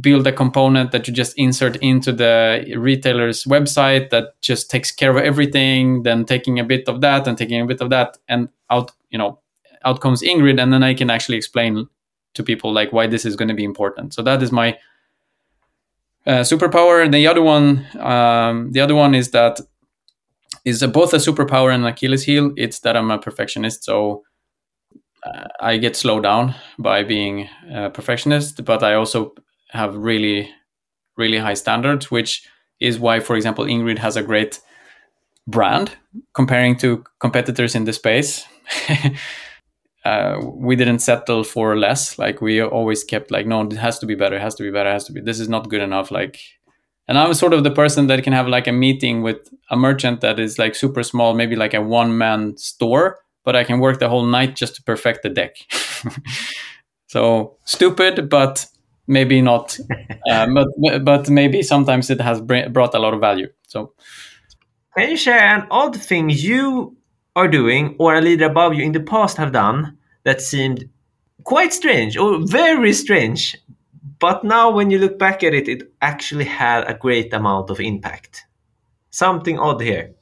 build 0.00 0.26
a 0.26 0.32
component 0.32 0.92
that 0.92 1.06
you 1.06 1.12
just 1.12 1.36
insert 1.36 1.76
into 1.76 2.12
the 2.12 2.74
retailer's 2.78 3.44
website 3.44 4.08
that 4.08 4.40
just 4.40 4.70
takes 4.70 4.90
care 4.90 5.10
of 5.10 5.22
everything, 5.22 6.02
then 6.02 6.24
taking 6.24 6.58
a 6.58 6.64
bit 6.64 6.88
of 6.88 7.02
that 7.02 7.28
and 7.28 7.36
taking 7.36 7.60
a 7.60 7.66
bit 7.66 7.82
of 7.82 7.90
that 7.90 8.16
and 8.28 8.48
out, 8.70 8.90
you 9.10 9.18
know, 9.18 9.38
out 9.84 10.00
comes 10.00 10.22
Ingrid 10.22 10.60
and 10.60 10.72
then 10.72 10.82
I 10.82 10.94
can 10.94 11.10
actually 11.10 11.36
explain 11.36 11.86
to 12.34 12.42
people 12.42 12.72
like 12.72 12.92
why 12.92 13.06
this 13.06 13.26
is 13.26 13.36
going 13.36 13.48
to 13.48 13.54
be 13.54 13.64
important. 13.64 14.14
So 14.14 14.22
that 14.22 14.42
is 14.42 14.50
my 14.50 14.78
uh, 16.26 16.40
superpower. 16.40 17.04
And 17.04 17.12
the 17.12 17.26
other 17.26 17.42
one, 17.42 17.86
um, 17.98 18.72
the 18.72 18.80
other 18.80 18.94
one 18.94 19.14
is 19.14 19.30
that 19.32 19.60
is 20.66 20.84
both 20.88 21.14
a 21.14 21.18
superpower 21.18 21.72
and 21.72 21.84
an 21.84 21.88
Achilles 21.88 22.24
heel. 22.24 22.52
It's 22.56 22.80
that 22.80 22.96
I'm 22.96 23.10
a 23.10 23.18
perfectionist, 23.18 23.84
so 23.84 24.24
uh, 25.24 25.44
I 25.60 25.78
get 25.78 25.96
slowed 25.96 26.24
down 26.24 26.54
by 26.78 27.04
being 27.04 27.48
a 27.72 27.88
perfectionist, 27.88 28.64
but 28.64 28.82
I 28.82 28.94
also 28.94 29.32
have 29.70 29.96
really, 29.96 30.50
really 31.16 31.38
high 31.38 31.54
standards, 31.54 32.10
which 32.10 32.46
is 32.80 32.98
why, 32.98 33.20
for 33.20 33.36
example, 33.36 33.64
Ingrid 33.64 33.98
has 33.98 34.16
a 34.16 34.22
great 34.22 34.60
brand 35.46 35.92
comparing 36.34 36.76
to 36.78 37.04
competitors 37.20 37.76
in 37.76 37.84
the 37.84 37.92
space. 37.92 38.44
uh, 40.04 40.40
we 40.42 40.74
didn't 40.74 40.98
settle 40.98 41.44
for 41.44 41.76
less. 41.76 42.18
Like 42.18 42.40
we 42.40 42.60
always 42.60 43.04
kept 43.04 43.30
like, 43.30 43.46
no, 43.46 43.62
it 43.62 43.72
has 43.74 44.00
to 44.00 44.06
be 44.06 44.16
better, 44.16 44.36
it 44.36 44.42
has 44.42 44.56
to 44.56 44.64
be 44.64 44.72
better, 44.72 44.90
it 44.90 44.94
has 44.94 45.04
to 45.04 45.12
be. 45.12 45.20
This 45.20 45.38
is 45.38 45.48
not 45.48 45.68
good 45.68 45.80
enough. 45.80 46.10
Like 46.10 46.40
and 47.08 47.18
i'm 47.18 47.34
sort 47.34 47.52
of 47.52 47.64
the 47.64 47.70
person 47.70 48.06
that 48.06 48.22
can 48.22 48.32
have 48.32 48.48
like 48.48 48.66
a 48.66 48.72
meeting 48.72 49.22
with 49.22 49.48
a 49.70 49.76
merchant 49.76 50.20
that 50.20 50.38
is 50.38 50.58
like 50.58 50.74
super 50.74 51.02
small 51.02 51.34
maybe 51.34 51.56
like 51.56 51.74
a 51.74 51.80
one 51.80 52.16
man 52.16 52.56
store 52.56 53.18
but 53.44 53.56
i 53.56 53.64
can 53.64 53.80
work 53.80 53.98
the 53.98 54.08
whole 54.08 54.24
night 54.24 54.56
just 54.56 54.76
to 54.76 54.82
perfect 54.82 55.22
the 55.22 55.30
deck. 55.30 55.56
So 57.08 57.56
stupid 57.64 58.28
but 58.28 58.66
maybe 59.06 59.40
not 59.40 59.78
uh, 60.28 60.46
but 60.54 61.04
but 61.04 61.30
maybe 61.30 61.62
sometimes 61.62 62.10
it 62.10 62.20
has 62.20 62.40
brought 62.40 62.94
a 62.94 62.98
lot 62.98 63.14
of 63.14 63.20
value 63.20 63.48
so. 63.66 63.92
Can 64.96 65.10
you 65.10 65.16
share 65.16 65.38
an 65.38 65.66
odd 65.70 65.94
thing 65.94 66.30
you 66.30 66.96
are 67.36 67.48
doing 67.48 67.96
or 67.98 68.14
a 68.14 68.20
leader 68.20 68.46
above 68.46 68.74
you 68.74 68.82
in 68.82 68.92
the 68.92 69.00
past 69.00 69.36
have 69.36 69.52
done 69.52 69.96
that 70.24 70.40
seemed 70.40 70.88
quite 71.44 71.72
strange 71.72 72.16
or 72.16 72.44
very 72.46 72.92
strange 72.92 73.56
but 74.18 74.44
now 74.44 74.70
when 74.70 74.90
you 74.90 74.98
look 74.98 75.18
back 75.18 75.42
at 75.42 75.54
it, 75.54 75.68
it 75.68 75.82
actually 76.00 76.44
had 76.44 76.88
a 76.88 76.94
great 76.94 77.32
amount 77.32 77.70
of 77.70 77.80
impact. 77.80 78.44
Something 79.10 79.58
odd 79.58 79.80
here. 79.80 80.14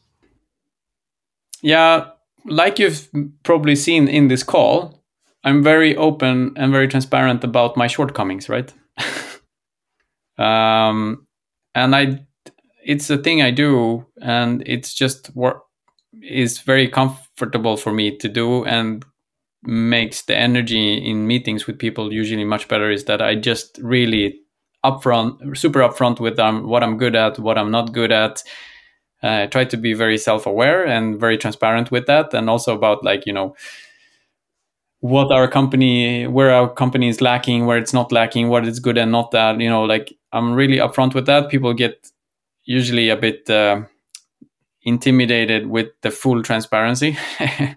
Yeah, 1.63 2.11
like 2.45 2.79
you've 2.79 3.09
probably 3.43 3.77
seen 3.77 4.09
in 4.09 4.29
this 4.29 4.43
call, 4.43 5.03
I'm 5.45 5.63
very 5.63 5.97
open 5.97 6.53
and 6.57 6.73
very 6.73 6.89
transparent 6.89 7.45
about 7.45 7.77
my 7.77 7.87
shortcomings, 7.87 8.49
right? 8.49 8.73
um, 10.39 11.27
and 11.75 11.95
I, 11.95 12.27
it's 12.85 13.11
a 13.11 13.19
thing 13.19 13.43
I 13.43 13.51
do, 13.51 14.07
and 14.21 14.63
it's 14.67 14.95
just 14.95 15.29
what 15.35 15.61
is 16.23 16.59
very 16.59 16.89
comfortable 16.89 17.77
for 17.77 17.93
me 17.93 18.17
to 18.19 18.29
do, 18.29 18.65
and 18.65 19.05
makes 19.67 20.23
the 20.23 20.37
energy 20.37 20.95
in 20.95 21.27
meetings 21.27 21.67
with 21.67 21.79
people 21.79 22.13
usually 22.13 22.45
much 22.45 22.69
better 22.69 22.91
is 22.91 23.05
that 23.05 23.23
I 23.23 23.35
just 23.35 23.79
really 23.83 24.41
upfront, 24.85 25.57
super 25.57 25.81
upfront 25.81 26.21
with 26.21 26.39
um, 26.39 26.69
what 26.69 26.83
I'm 26.83 26.99
good 26.99 27.17
at, 27.17 27.39
what 27.39 27.59
I'm 27.59 27.71
not 27.71 27.93
good 27.93 28.13
at. 28.13 28.43
Uh, 29.23 29.47
try 29.47 29.65
to 29.65 29.77
be 29.79 29.95
very 29.95 30.19
self-aware 30.19 30.87
and 30.87 31.19
very 31.19 31.39
transparent 31.39 31.91
with 31.91 32.07
that, 32.07 32.35
and 32.35 32.51
also 32.51 32.75
about 32.75 33.03
like 33.03 33.25
you 33.25 33.33
know 33.33 33.55
what 35.05 35.31
our 35.31 35.47
company 35.47 36.27
where 36.27 36.51
our 36.51 36.67
company 36.67 37.11
is 37.11 37.21
lacking 37.21 37.67
where 37.67 37.77
it's 37.77 37.93
not 37.93 38.11
lacking 38.11 38.49
what 38.49 38.67
is 38.67 38.81
good 38.81 38.97
and 38.97 39.13
not 39.13 39.31
that 39.33 39.61
you 39.61 39.69
know 39.69 39.83
like 39.83 40.17
i'm 40.33 40.55
really 40.55 40.79
upfront 40.79 41.15
with 41.15 41.27
that 41.27 41.51
people 41.51 41.75
get 41.75 42.11
usually 42.65 43.11
a 43.11 43.17
bit 43.17 43.51
uh, 43.51 43.83
intimidated 44.85 45.67
with 45.67 45.89
the 46.01 46.11
full 46.11 46.43
transparency 46.43 47.19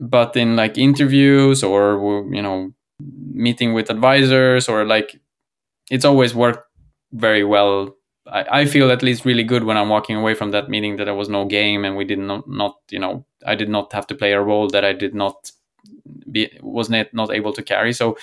but 0.00 0.36
in 0.36 0.56
like 0.56 0.78
interviews 0.78 1.62
or 1.62 2.26
you 2.32 2.42
know 2.42 2.72
meeting 3.32 3.74
with 3.74 3.90
advisors 3.90 4.68
or 4.68 4.84
like 4.84 5.20
it's 5.90 6.04
always 6.04 6.34
worked 6.34 6.66
very 7.12 7.44
well 7.44 7.94
I, 8.26 8.60
I 8.60 8.64
feel 8.66 8.90
at 8.90 9.02
least 9.02 9.24
really 9.24 9.44
good 9.44 9.64
when 9.64 9.76
i'm 9.76 9.88
walking 9.88 10.16
away 10.16 10.34
from 10.34 10.50
that 10.50 10.68
meeting 10.68 10.96
that 10.96 11.04
there 11.04 11.14
was 11.14 11.28
no 11.28 11.44
game 11.44 11.84
and 11.84 11.96
we 11.96 12.04
did 12.04 12.18
not 12.18 12.48
not 12.48 12.76
you 12.90 12.98
know 12.98 13.24
i 13.46 13.54
did 13.54 13.68
not 13.68 13.92
have 13.92 14.06
to 14.08 14.14
play 14.14 14.32
a 14.32 14.40
role 14.40 14.68
that 14.68 14.84
i 14.84 14.92
did 14.92 15.14
not 15.14 15.52
be 16.30 16.50
was 16.62 16.90
not, 16.90 17.12
not 17.12 17.32
able 17.32 17.52
to 17.52 17.62
carry. 17.62 17.92
So 17.92 18.16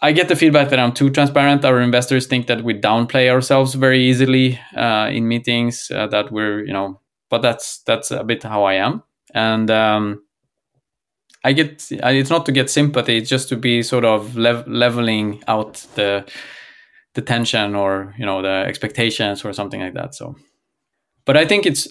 I 0.00 0.12
get 0.12 0.28
the 0.28 0.36
feedback 0.36 0.70
that 0.70 0.80
I'm 0.80 0.92
too 0.92 1.10
transparent. 1.10 1.64
Our 1.64 1.80
investors 1.80 2.26
think 2.26 2.48
that 2.48 2.64
we 2.64 2.74
downplay 2.74 3.30
ourselves 3.30 3.74
very 3.74 4.02
easily 4.02 4.58
uh, 4.76 5.08
in 5.12 5.28
meetings. 5.28 5.90
Uh, 5.90 6.08
that 6.08 6.32
we're 6.32 6.64
you 6.64 6.72
know, 6.72 7.00
but 7.28 7.42
that's 7.42 7.78
that's 7.82 8.10
a 8.10 8.24
bit 8.24 8.42
how 8.42 8.64
I 8.64 8.74
am, 8.74 9.02
and 9.34 9.70
um, 9.70 10.22
I 11.44 11.52
get 11.52 11.86
it's 11.90 12.30
not 12.30 12.46
to 12.46 12.52
get 12.52 12.70
sympathy. 12.70 13.18
It's 13.18 13.28
just 13.28 13.48
to 13.48 13.56
be 13.56 13.82
sort 13.82 14.04
of 14.04 14.36
lev- 14.36 14.66
leveling 14.68 15.42
out 15.48 15.86
the 15.94 16.24
the 17.14 17.22
tension 17.22 17.74
or 17.74 18.14
you 18.18 18.26
know 18.26 18.42
the 18.42 18.64
expectations 18.66 19.44
or 19.44 19.52
something 19.52 19.80
like 19.80 19.94
that. 19.94 20.14
So, 20.14 20.36
but 21.24 21.36
I 21.36 21.44
think 21.44 21.66
it's 21.66 21.88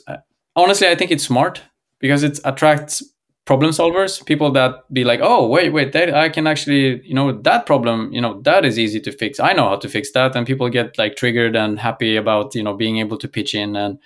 honestly 0.56 0.88
I 0.88 0.96
think 0.96 1.12
it's 1.12 1.24
smart 1.24 1.62
because 2.00 2.24
it 2.24 2.40
attracts 2.46 3.04
problem 3.46 3.72
solvers 3.72 4.24
people 4.26 4.52
that 4.52 4.92
be 4.94 5.04
like 5.04 5.20
oh 5.22 5.48
wait 5.48 5.74
wait 5.74 5.94
that 5.94 6.14
i 6.14 6.30
can 6.30 6.46
actually 6.46 7.02
you 7.06 7.14
know 7.14 7.32
that 7.32 7.66
problem 7.66 8.14
you 8.14 8.22
know 8.22 8.40
that 8.44 8.64
is 8.64 8.78
easy 8.78 9.00
to 9.00 9.12
fix 9.12 9.40
i 9.40 9.52
know 9.52 9.68
how 9.68 9.76
to 9.76 9.90
fix 9.90 10.12
that 10.12 10.36
and 10.36 10.46
people 10.46 10.70
get 10.70 10.96
like 11.00 11.16
triggered 11.16 11.56
and 11.56 11.80
happy 11.80 12.16
about 12.16 12.54
you 12.54 12.62
know 12.62 12.76
being 12.76 13.00
able 13.00 13.18
to 13.18 13.28
pitch 13.28 13.56
in 13.56 13.76
and 13.76 13.98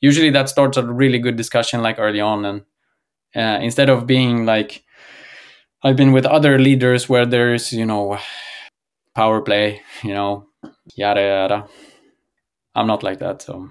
usually 0.00 0.30
that 0.30 0.48
starts 0.48 0.76
a 0.76 0.84
really 0.84 1.18
good 1.18 1.36
discussion 1.36 1.80
like 1.80 1.98
early 1.98 2.20
on 2.20 2.44
and 2.44 2.62
uh, 3.34 3.58
instead 3.62 3.88
of 3.88 4.06
being 4.06 4.46
like 4.46 4.84
i've 5.82 5.96
been 5.96 6.12
with 6.12 6.26
other 6.26 6.58
leaders 6.58 7.08
where 7.08 7.26
there's 7.26 7.72
you 7.72 7.86
know 7.86 8.18
power 9.14 9.40
play 9.40 9.80
you 10.02 10.14
know 10.14 10.46
yada 10.94 11.20
yada 11.20 11.68
i'm 12.74 12.86
not 12.86 13.02
like 13.02 13.18
that 13.18 13.42
so 13.42 13.70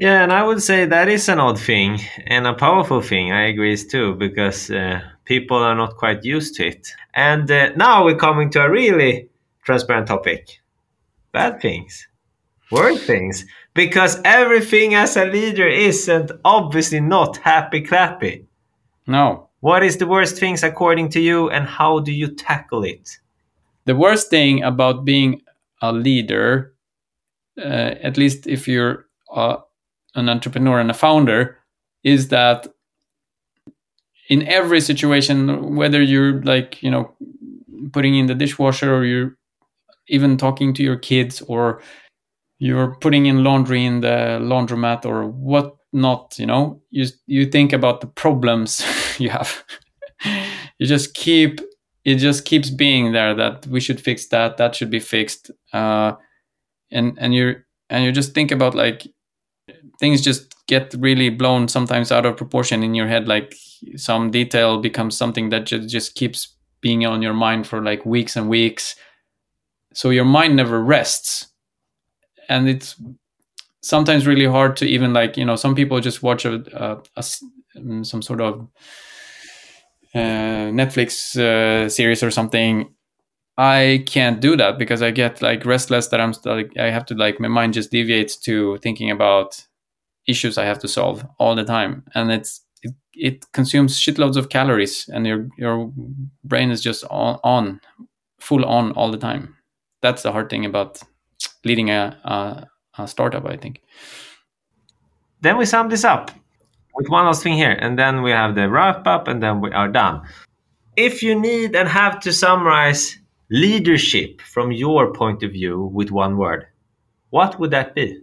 yeah, 0.00 0.22
and 0.22 0.32
I 0.32 0.42
would 0.42 0.62
say 0.62 0.86
that 0.86 1.08
is 1.08 1.28
an 1.28 1.38
odd 1.38 1.60
thing 1.60 2.00
and 2.26 2.46
a 2.46 2.54
powerful 2.54 3.02
thing. 3.02 3.32
I 3.32 3.48
agree 3.48 3.76
too 3.76 4.14
because 4.14 4.70
uh, 4.70 5.02
people 5.26 5.58
are 5.58 5.74
not 5.74 5.98
quite 5.98 6.24
used 6.24 6.54
to 6.54 6.68
it. 6.68 6.88
And 7.12 7.50
uh, 7.50 7.72
now 7.76 8.06
we're 8.06 8.16
coming 8.16 8.48
to 8.52 8.62
a 8.62 8.70
really 8.70 9.28
transparent 9.62 10.06
topic: 10.06 10.60
bad 11.32 11.60
things, 11.60 12.08
worse 12.70 13.04
things. 13.04 13.44
Because 13.74 14.20
everything 14.24 14.94
as 14.94 15.18
a 15.18 15.26
leader 15.26 15.68
isn't 15.68 16.32
obviously 16.46 17.00
not 17.00 17.36
happy 17.36 17.82
clappy. 17.82 18.46
No. 19.06 19.48
What 19.60 19.82
is 19.82 19.98
the 19.98 20.06
worst 20.06 20.38
things 20.38 20.62
according 20.62 21.10
to 21.10 21.20
you, 21.20 21.50
and 21.50 21.66
how 21.66 22.00
do 22.00 22.12
you 22.12 22.28
tackle 22.34 22.84
it? 22.84 23.18
The 23.84 23.96
worst 23.96 24.30
thing 24.30 24.62
about 24.62 25.04
being 25.04 25.42
a 25.82 25.92
leader, 25.92 26.74
uh, 27.58 27.94
at 28.02 28.16
least 28.16 28.46
if 28.46 28.66
you're 28.66 29.06
uh, 29.34 29.56
an 30.14 30.28
entrepreneur 30.28 30.80
and 30.80 30.90
a 30.90 30.94
founder 30.94 31.58
is 32.02 32.28
that 32.28 32.66
in 34.28 34.46
every 34.46 34.80
situation 34.80 35.74
whether 35.74 36.00
you're 36.00 36.42
like 36.42 36.82
you 36.82 36.90
know 36.90 37.12
putting 37.92 38.16
in 38.16 38.26
the 38.26 38.34
dishwasher 38.34 38.94
or 38.94 39.04
you're 39.04 39.36
even 40.08 40.36
talking 40.36 40.72
to 40.74 40.82
your 40.82 40.96
kids 40.96 41.42
or 41.42 41.82
you're 42.60 42.94
putting 42.96 43.26
in 43.26 43.42
laundry 43.42 43.84
in 43.84 44.02
the 44.02 44.38
laundromat 44.40 45.04
or 45.06 45.26
what 45.26 45.76
not 45.92 46.38
you 46.38 46.46
know? 46.46 46.80
You 46.90 47.06
you 47.26 47.46
think 47.46 47.72
about 47.72 48.00
the 48.00 48.06
problems 48.06 48.84
you 49.18 49.30
have. 49.30 49.64
You 50.78 50.86
just 50.86 51.14
keep 51.14 51.60
it 52.04 52.16
just 52.16 52.44
keeps 52.44 52.70
being 52.70 53.12
there 53.12 53.34
that 53.34 53.66
we 53.66 53.80
should 53.80 54.00
fix 54.00 54.28
that 54.28 54.58
that 54.58 54.74
should 54.74 54.90
be 54.90 55.00
fixed. 55.00 55.50
Uh, 55.72 56.12
and 56.92 57.18
and 57.18 57.34
you're 57.34 57.64
and 57.88 58.04
you 58.04 58.12
just 58.12 58.34
think 58.34 58.52
about 58.52 58.74
like 58.74 59.08
things 59.98 60.20
just 60.20 60.54
get 60.66 60.94
really 60.98 61.30
blown 61.30 61.66
sometimes 61.66 62.12
out 62.12 62.26
of 62.26 62.36
proportion 62.36 62.82
in 62.82 62.94
your 62.94 63.08
head 63.08 63.26
like 63.26 63.54
some 63.96 64.30
detail 64.30 64.80
becomes 64.80 65.16
something 65.16 65.48
that 65.48 65.66
just, 65.66 65.88
just 65.88 66.14
keeps 66.14 66.56
being 66.80 67.06
on 67.06 67.22
your 67.22 67.34
mind 67.34 67.66
for 67.66 67.82
like 67.82 68.04
weeks 68.04 68.36
and 68.36 68.48
weeks. 68.48 68.96
So 69.94 70.10
your 70.10 70.24
mind 70.24 70.56
never 70.56 70.82
rests 70.82 71.49
and 72.50 72.68
it's 72.68 72.96
sometimes 73.82 74.26
really 74.26 74.46
hard 74.46 74.76
to 74.78 74.86
even 74.86 75.14
like 75.14 75.38
you 75.38 75.46
know 75.46 75.56
some 75.56 75.74
people 75.74 76.00
just 76.00 76.22
watch 76.22 76.44
a, 76.44 76.56
a, 76.74 77.02
a 77.16 77.22
mm, 77.78 78.06
some 78.06 78.22
sort 78.22 78.42
of 78.42 78.68
uh, 80.14 80.70
netflix 80.74 81.38
uh, 81.38 81.88
series 81.88 82.22
or 82.22 82.30
something 82.30 82.94
I 83.58 84.04
can't 84.06 84.40
do 84.40 84.56
that 84.56 84.78
because 84.78 85.02
I 85.02 85.10
get 85.12 85.42
like 85.42 85.66
restless 85.66 86.08
that 86.08 86.20
I'm 86.20 86.34
like 86.46 86.72
I 86.78 86.90
have 86.90 87.06
to 87.06 87.14
like 87.14 87.40
my 87.40 87.48
mind 87.48 87.74
just 87.74 87.90
deviates 87.90 88.36
to 88.38 88.78
thinking 88.78 89.10
about 89.10 89.62
issues 90.26 90.58
I 90.58 90.64
have 90.64 90.78
to 90.80 90.88
solve 90.88 91.26
all 91.38 91.54
the 91.54 91.64
time, 91.64 92.04
and 92.14 92.32
it's 92.32 92.62
it, 92.82 92.94
it 93.14 93.52
consumes 93.52 93.98
shitloads 93.98 94.36
of 94.36 94.48
calories, 94.48 95.08
and 95.12 95.26
your 95.26 95.48
your 95.58 95.92
brain 96.44 96.70
is 96.70 96.82
just 96.82 97.04
on, 97.10 97.38
on 97.44 97.80
full 98.40 98.64
on 98.64 98.92
all 98.92 99.10
the 99.10 99.18
time. 99.18 99.56
That's 100.02 100.22
the 100.22 100.32
hard 100.32 100.50
thing 100.50 100.64
about 100.64 101.02
leading 101.64 101.90
a, 101.90 102.16
a, 102.24 102.66
a 103.02 103.08
startup, 103.08 103.46
I 103.46 103.56
think. 103.56 103.82
Then 105.40 105.56
we 105.56 105.64
sum 105.64 105.88
this 105.88 106.04
up 106.04 106.30
with 106.94 107.08
one 107.08 107.26
last 107.26 107.42
thing 107.42 107.54
here, 107.54 107.72
and 107.72 107.98
then 107.98 108.22
we 108.22 108.30
have 108.30 108.54
the 108.54 108.68
wrap 108.68 109.06
up, 109.06 109.28
and 109.28 109.42
then 109.42 109.60
we 109.60 109.70
are 109.72 109.88
done. 109.88 110.22
If 110.96 111.22
you 111.22 111.38
need 111.38 111.74
and 111.74 111.88
have 111.88 112.20
to 112.20 112.32
summarize 112.32 113.16
leadership 113.50 114.40
from 114.42 114.70
your 114.72 115.12
point 115.12 115.42
of 115.42 115.52
view 115.52 115.90
with 115.92 116.10
one 116.10 116.36
word, 116.36 116.66
what 117.30 117.58
would 117.58 117.70
that 117.70 117.94
be? 117.94 118.20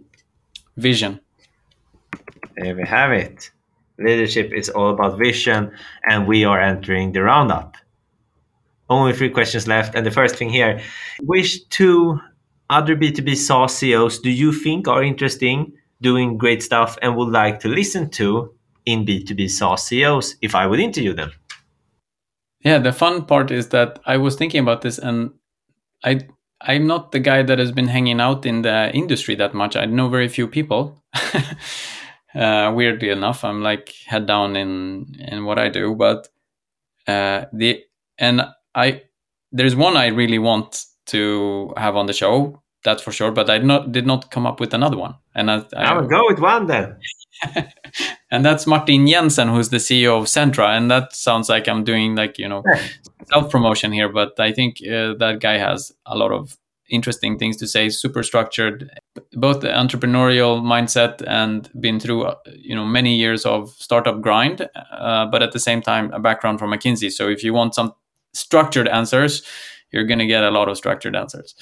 Vision. 0.76 1.18
There 2.56 2.76
we 2.76 2.84
have 2.84 3.12
it. 3.12 3.50
Leadership 3.98 4.52
is 4.52 4.68
all 4.68 4.90
about 4.90 5.18
vision, 5.18 5.72
and 6.08 6.28
we 6.28 6.44
are 6.44 6.60
entering 6.60 7.12
the 7.12 7.22
roundup. 7.22 7.76
Only 8.90 9.12
three 9.12 9.30
questions 9.30 9.66
left. 9.66 9.94
And 9.94 10.06
the 10.06 10.10
first 10.10 10.36
thing 10.36 10.50
here 10.50 10.80
which 11.20 11.68
two 11.68 12.20
other 12.70 12.96
B2B 12.96 13.36
SaaS 13.36 13.74
CEOs 13.74 14.18
do 14.18 14.30
you 14.30 14.52
think 14.52 14.88
are 14.88 15.02
interesting, 15.02 15.72
doing 16.00 16.36
great 16.36 16.62
stuff, 16.62 16.98
and 17.02 17.16
would 17.16 17.30
like 17.30 17.60
to 17.60 17.68
listen 17.68 18.10
to 18.10 18.54
in 18.86 19.04
B2B 19.04 19.50
SaaS 19.50 19.84
CEOs 19.84 20.36
if 20.42 20.54
I 20.54 20.66
would 20.66 20.80
interview 20.80 21.14
them? 21.14 21.32
Yeah, 22.64 22.78
the 22.78 22.92
fun 22.92 23.24
part 23.24 23.50
is 23.50 23.68
that 23.68 23.98
I 24.04 24.16
was 24.16 24.36
thinking 24.36 24.60
about 24.60 24.82
this 24.82 24.98
and 24.98 25.30
I 26.04 26.20
I'm 26.60 26.86
not 26.86 27.12
the 27.12 27.20
guy 27.20 27.42
that 27.42 27.58
has 27.58 27.70
been 27.70 27.86
hanging 27.86 28.20
out 28.20 28.44
in 28.44 28.62
the 28.62 28.90
industry 28.92 29.36
that 29.36 29.54
much. 29.54 29.76
I 29.76 29.84
know 29.84 30.08
very 30.08 30.28
few 30.28 30.48
people. 30.48 31.00
uh, 32.34 32.72
weirdly 32.74 33.10
enough, 33.10 33.44
I'm 33.44 33.62
like 33.62 33.94
head 34.06 34.26
down 34.26 34.56
in 34.56 35.14
in 35.18 35.44
what 35.44 35.58
I 35.58 35.68
do, 35.68 35.94
but 35.94 36.28
uh, 37.06 37.44
the 37.52 37.84
and 38.18 38.42
I 38.74 39.02
there's 39.52 39.76
one 39.76 39.96
I 39.96 40.08
really 40.08 40.38
want 40.38 40.84
to 41.08 41.72
have 41.76 41.96
on 41.96 42.06
the 42.06 42.12
show. 42.12 42.62
That's 42.84 43.02
for 43.02 43.12
sure. 43.12 43.32
But 43.32 43.50
I 43.50 43.58
not 43.58 43.92
did 43.92 44.06
not 44.06 44.30
come 44.30 44.46
up 44.46 44.60
with 44.60 44.72
another 44.72 44.96
one. 44.96 45.14
And 45.34 45.50
I, 45.50 45.64
I, 45.76 45.84
I 45.84 46.00
will 46.00 46.08
go 46.08 46.22
with 46.28 46.38
one 46.38 46.66
then. 46.66 46.96
and 48.30 48.44
that's 48.44 48.66
Martin 48.66 49.06
Jensen, 49.06 49.48
who's 49.48 49.68
the 49.68 49.78
CEO 49.78 50.18
of 50.18 50.24
Centra. 50.24 50.76
And 50.76 50.90
that 50.90 51.14
sounds 51.14 51.48
like 51.48 51.68
I'm 51.68 51.84
doing 51.84 52.14
like 52.14 52.38
you 52.38 52.48
know 52.48 52.62
self 53.32 53.50
promotion 53.50 53.92
here, 53.92 54.08
but 54.08 54.38
I 54.38 54.52
think 54.52 54.76
uh, 54.82 55.14
that 55.18 55.38
guy 55.40 55.58
has 55.58 55.92
a 56.06 56.16
lot 56.16 56.32
of 56.32 56.56
interesting 56.90 57.38
things 57.38 57.56
to 57.56 57.66
say 57.66 57.88
super 57.88 58.22
structured 58.22 58.90
both 59.32 59.60
the 59.60 59.68
entrepreneurial 59.68 60.62
mindset 60.62 61.22
and 61.26 61.70
been 61.80 62.00
through 62.00 62.22
uh, 62.22 62.34
you 62.54 62.74
know 62.74 62.84
many 62.84 63.16
years 63.16 63.44
of 63.44 63.70
startup 63.70 64.20
grind 64.20 64.66
uh, 64.92 65.26
but 65.26 65.42
at 65.42 65.52
the 65.52 65.58
same 65.58 65.82
time 65.82 66.10
a 66.12 66.18
background 66.18 66.58
from 66.58 66.70
mckinsey 66.70 67.10
so 67.10 67.28
if 67.28 67.44
you 67.44 67.52
want 67.52 67.74
some 67.74 67.92
structured 68.32 68.88
answers 68.88 69.42
you're 69.90 70.04
going 70.04 70.18
to 70.18 70.26
get 70.26 70.44
a 70.44 70.50
lot 70.50 70.68
of 70.68 70.76
structured 70.76 71.16
answers 71.16 71.54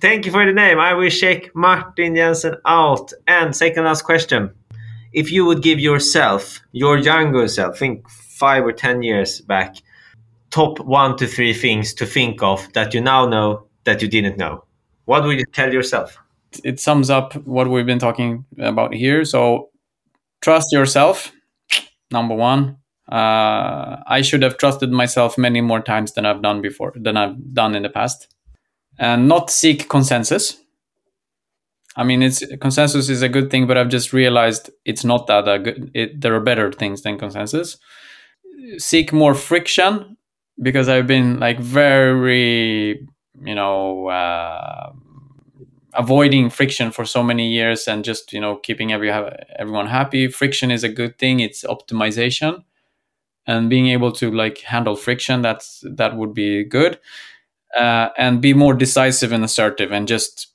thank 0.00 0.26
you 0.26 0.32
for 0.32 0.44
the 0.44 0.52
name 0.52 0.78
i 0.78 0.94
will 0.94 1.10
check 1.10 1.54
martin 1.54 2.14
jensen 2.14 2.54
out 2.66 3.12
and 3.26 3.54
second 3.54 3.84
last 3.84 4.02
question 4.02 4.50
if 5.12 5.32
you 5.32 5.44
would 5.44 5.62
give 5.62 5.78
yourself 5.78 6.60
your 6.72 6.98
younger 6.98 7.48
self 7.48 7.78
think 7.78 8.08
five 8.08 8.64
or 8.64 8.72
ten 8.72 9.02
years 9.02 9.40
back 9.40 9.76
top 10.50 10.80
one 10.80 11.16
to 11.16 11.26
three 11.26 11.52
things 11.52 11.94
to 11.94 12.06
think 12.06 12.42
of 12.42 12.72
that 12.72 12.94
you 12.94 13.00
now 13.00 13.26
know 13.26 13.66
that 13.84 14.02
you 14.02 14.08
didn't 14.08 14.36
know? 14.36 14.64
What 15.04 15.24
would 15.24 15.38
you 15.38 15.44
tell 15.52 15.72
yourself? 15.72 16.16
It 16.64 16.80
sums 16.80 17.10
up 17.10 17.34
what 17.46 17.68
we've 17.68 17.86
been 17.86 17.98
talking 17.98 18.44
about 18.58 18.94
here. 18.94 19.24
So 19.24 19.70
trust 20.40 20.72
yourself, 20.72 21.32
number 22.10 22.34
one. 22.34 22.76
Uh, 23.08 24.02
I 24.06 24.20
should 24.20 24.42
have 24.42 24.58
trusted 24.58 24.92
myself 24.92 25.38
many 25.38 25.62
more 25.62 25.80
times 25.80 26.12
than 26.12 26.26
I've 26.26 26.42
done 26.42 26.60
before, 26.60 26.92
than 26.94 27.16
I've 27.16 27.54
done 27.54 27.74
in 27.74 27.82
the 27.82 27.88
past, 27.88 28.28
and 28.98 29.26
not 29.28 29.50
seek 29.50 29.88
consensus. 29.88 30.58
I 31.96 32.04
mean, 32.04 32.22
it's 32.22 32.44
consensus 32.60 33.08
is 33.08 33.22
a 33.22 33.28
good 33.28 33.50
thing, 33.50 33.66
but 33.66 33.78
I've 33.78 33.88
just 33.88 34.12
realized 34.12 34.70
it's 34.84 35.04
not 35.04 35.26
that 35.28 35.48
a 35.48 35.58
good. 35.58 35.90
It, 35.94 36.20
there 36.20 36.34
are 36.34 36.40
better 36.40 36.70
things 36.70 37.02
than 37.02 37.18
consensus. 37.18 37.78
Seek 38.76 39.10
more 39.10 39.34
friction 39.34 40.18
because 40.60 40.90
I've 40.90 41.06
been 41.06 41.40
like 41.40 41.58
very, 41.58 43.08
you 43.42 43.54
know, 43.54 44.08
uh, 44.08 44.92
avoiding 45.94 46.50
friction 46.50 46.90
for 46.90 47.06
so 47.06 47.22
many 47.22 47.48
years 47.48 47.88
and 47.88 48.04
just 48.04 48.34
you 48.34 48.40
know 48.40 48.56
keeping 48.56 48.92
every 48.92 49.10
everyone 49.10 49.86
happy. 49.86 50.28
Friction 50.28 50.70
is 50.70 50.84
a 50.84 50.90
good 50.90 51.18
thing. 51.18 51.40
It's 51.40 51.64
optimization 51.64 52.64
and 53.48 53.68
being 53.68 53.88
able 53.88 54.12
to 54.12 54.30
like 54.30 54.58
handle 54.58 54.94
friction 54.94 55.42
that's 55.42 55.82
that 55.96 56.16
would 56.16 56.34
be 56.34 56.62
good. 56.64 57.00
Uh, 57.76 58.08
and 58.16 58.40
be 58.40 58.54
more 58.54 58.72
decisive 58.72 59.30
and 59.30 59.44
assertive 59.44 59.92
and 59.92 60.08
just 60.08 60.48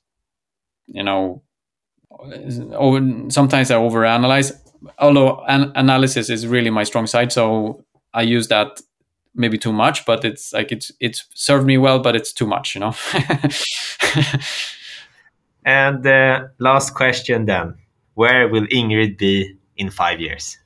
you 0.86 1.02
know 1.02 1.42
over, 2.72 3.00
sometimes 3.28 3.70
i 3.70 3.76
overanalyze 3.76 4.52
although 4.98 5.40
an- 5.46 5.70
analysis 5.76 6.28
is 6.28 6.44
really 6.44 6.70
my 6.70 6.82
strong 6.82 7.06
side 7.06 7.30
so 7.30 7.84
i 8.14 8.20
use 8.20 8.48
that 8.48 8.80
maybe 9.36 9.56
too 9.56 9.72
much 9.72 10.04
but 10.06 10.24
it's 10.24 10.52
like 10.52 10.72
it's 10.72 10.90
it's 10.98 11.24
served 11.34 11.66
me 11.66 11.78
well 11.78 12.00
but 12.00 12.16
it's 12.16 12.32
too 12.32 12.48
much 12.48 12.74
you 12.74 12.80
know? 12.80 12.94
And 15.64 16.02
the 16.02 16.50
last 16.58 16.94
question 16.94 17.46
then 17.46 17.74
where 18.14 18.48
will 18.48 18.66
ingrid 18.66 19.18
be 19.18 19.56
in 19.76 19.90
five 19.90 20.20
years? 20.20 20.58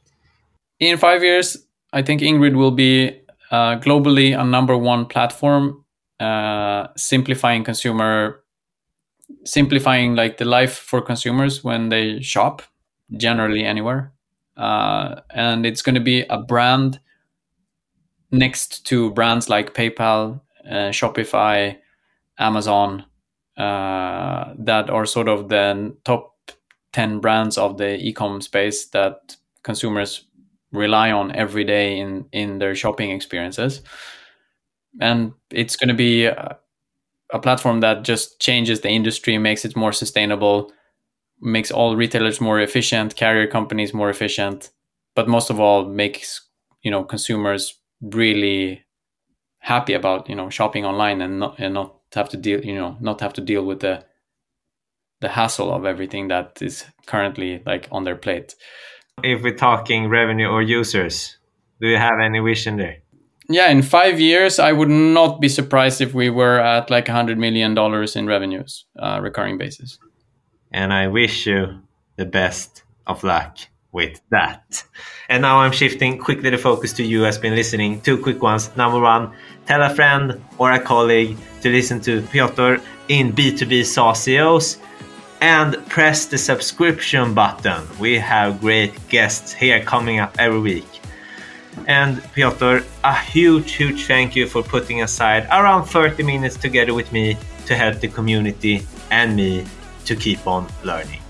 In 0.80 0.98
five 0.98 1.22
years 1.22 1.56
I 1.92 2.02
think 2.02 2.20
Ingrid 2.20 2.54
will 2.56 2.70
be 2.70 3.20
uh, 3.50 3.78
globally 3.78 4.38
a 4.38 4.44
number 4.44 4.76
one 4.76 5.06
platform, 5.06 5.84
uh, 6.20 6.88
simplifying 6.96 7.64
consumer, 7.64 8.44
simplifying 9.44 10.14
like 10.14 10.36
the 10.36 10.44
life 10.44 10.76
for 10.76 11.00
consumers 11.00 11.64
when 11.64 11.88
they 11.88 12.20
shop, 12.20 12.62
generally 13.16 13.64
anywhere, 13.64 14.12
uh, 14.56 15.20
and 15.30 15.64
it's 15.64 15.82
going 15.82 15.94
to 15.94 16.00
be 16.00 16.22
a 16.28 16.38
brand 16.38 17.00
next 18.30 18.84
to 18.86 19.10
brands 19.12 19.48
like 19.48 19.72
PayPal, 19.74 20.40
uh, 20.68 20.90
Shopify, 20.90 21.78
Amazon, 22.38 23.04
uh, 23.56 24.52
that 24.58 24.90
are 24.90 25.06
sort 25.06 25.28
of 25.28 25.48
the 25.48 25.96
top 26.04 26.34
ten 26.92 27.20
brands 27.20 27.56
of 27.56 27.78
the 27.78 27.96
e-com 27.96 28.42
space 28.42 28.86
that 28.88 29.36
consumers 29.62 30.27
rely 30.72 31.10
on 31.10 31.34
every 31.34 31.64
day 31.64 31.98
in 31.98 32.26
in 32.32 32.58
their 32.58 32.74
shopping 32.74 33.10
experiences. 33.10 33.82
And 35.00 35.32
it's 35.50 35.76
going 35.76 35.88
to 35.88 35.94
be 35.94 36.24
a, 36.24 36.58
a, 37.32 37.38
platform 37.38 37.80
that 37.80 38.04
just 38.04 38.40
changes 38.40 38.80
the 38.80 38.88
industry 38.88 39.38
makes 39.38 39.64
it 39.64 39.76
more 39.76 39.92
sustainable 39.92 40.72
makes 41.40 41.70
all 41.70 41.94
retailers 41.94 42.40
more 42.40 42.60
efficient 42.60 43.14
carrier 43.14 43.46
companies 43.46 43.94
more 43.94 44.10
efficient 44.10 44.70
but 45.14 45.28
most 45.28 45.50
of 45.50 45.60
all 45.60 45.84
makes 45.84 46.48
you 46.82 46.90
know 46.90 47.04
consumers 47.04 47.78
really 48.00 48.84
happy 49.58 49.92
about 49.92 50.28
you 50.28 50.34
know 50.34 50.50
shopping 50.50 50.84
online 50.84 51.20
and 51.20 51.38
not 51.38 51.54
and 51.58 51.74
not 51.74 51.94
have 52.14 52.28
to 52.28 52.36
deal 52.36 52.64
you 52.64 52.74
know 52.74 52.96
not 53.00 53.20
have 53.20 53.32
to 53.32 53.40
deal 53.40 53.64
with 53.64 53.80
the 53.80 54.04
the 55.20 55.28
hassle 55.28 55.72
of 55.72 55.84
everything 55.84 56.28
that 56.28 56.62
is 56.62 56.84
currently 57.06 57.62
like 57.66 57.88
on 57.90 58.04
their 58.04 58.16
plate 58.16 58.54
if 59.24 59.42
we're 59.42 59.56
talking 59.56 60.08
revenue 60.08 60.46
or 60.46 60.62
users, 60.62 61.38
do 61.80 61.88
you 61.88 61.96
have 61.96 62.20
any 62.22 62.40
vision 62.40 62.76
there? 62.76 62.98
Yeah, 63.48 63.70
in 63.70 63.82
five 63.82 64.20
years, 64.20 64.58
I 64.58 64.72
would 64.72 64.90
not 64.90 65.40
be 65.40 65.48
surprised 65.48 66.00
if 66.00 66.12
we 66.12 66.28
were 66.28 66.60
at 66.60 66.90
like 66.90 67.08
a 67.08 67.12
hundred 67.12 67.38
million 67.38 67.74
dollars 67.74 68.14
in 68.14 68.26
revenues, 68.26 68.84
uh, 68.98 69.20
recurring 69.22 69.56
basis. 69.56 69.98
And 70.70 70.92
I 70.92 71.08
wish 71.08 71.46
you 71.46 71.80
the 72.16 72.26
best 72.26 72.82
of 73.06 73.24
luck 73.24 73.56
with 73.92 74.20
that. 74.30 74.84
And 75.30 75.42
now 75.42 75.60
I'm 75.60 75.72
shifting 75.72 76.18
quickly 76.18 76.50
the 76.50 76.58
focus 76.58 76.92
to 76.94 77.02
you 77.02 77.22
has 77.22 77.38
been 77.38 77.54
listening. 77.54 78.02
Two 78.02 78.18
quick 78.18 78.42
ones. 78.42 78.70
Number 78.76 79.00
one, 79.00 79.32
tell 79.66 79.82
a 79.82 79.94
friend 79.94 80.42
or 80.58 80.72
a 80.72 80.80
colleague 80.80 81.38
to 81.62 81.70
listen 81.70 82.00
to 82.02 82.20
Piotr 82.22 82.76
in 83.08 83.32
B2B 83.32 83.84
SaaS 83.84 84.22
CEOs 84.22 84.78
and 85.40 85.76
press 85.88 86.26
the 86.26 86.38
subscription 86.38 87.34
button. 87.34 87.82
We 87.98 88.18
have 88.18 88.60
great 88.60 88.94
guests 89.08 89.52
here 89.52 89.82
coming 89.82 90.20
up 90.20 90.34
every 90.38 90.60
week. 90.60 91.00
And 91.86 92.22
Piotr, 92.34 92.84
a 93.04 93.14
huge, 93.14 93.72
huge 93.72 94.06
thank 94.06 94.34
you 94.34 94.46
for 94.46 94.62
putting 94.62 95.02
aside 95.02 95.46
around 95.50 95.84
30 95.84 96.22
minutes 96.22 96.56
together 96.56 96.92
with 96.94 97.12
me 97.12 97.36
to 97.66 97.76
help 97.76 98.00
the 98.00 98.08
community 98.08 98.86
and 99.10 99.36
me 99.36 99.64
to 100.04 100.16
keep 100.16 100.46
on 100.46 100.66
learning. 100.84 101.20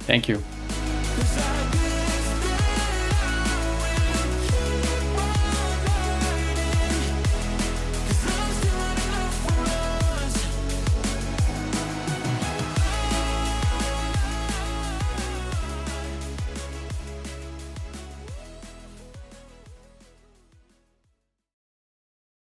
Thank 0.00 0.28
you. 0.28 0.42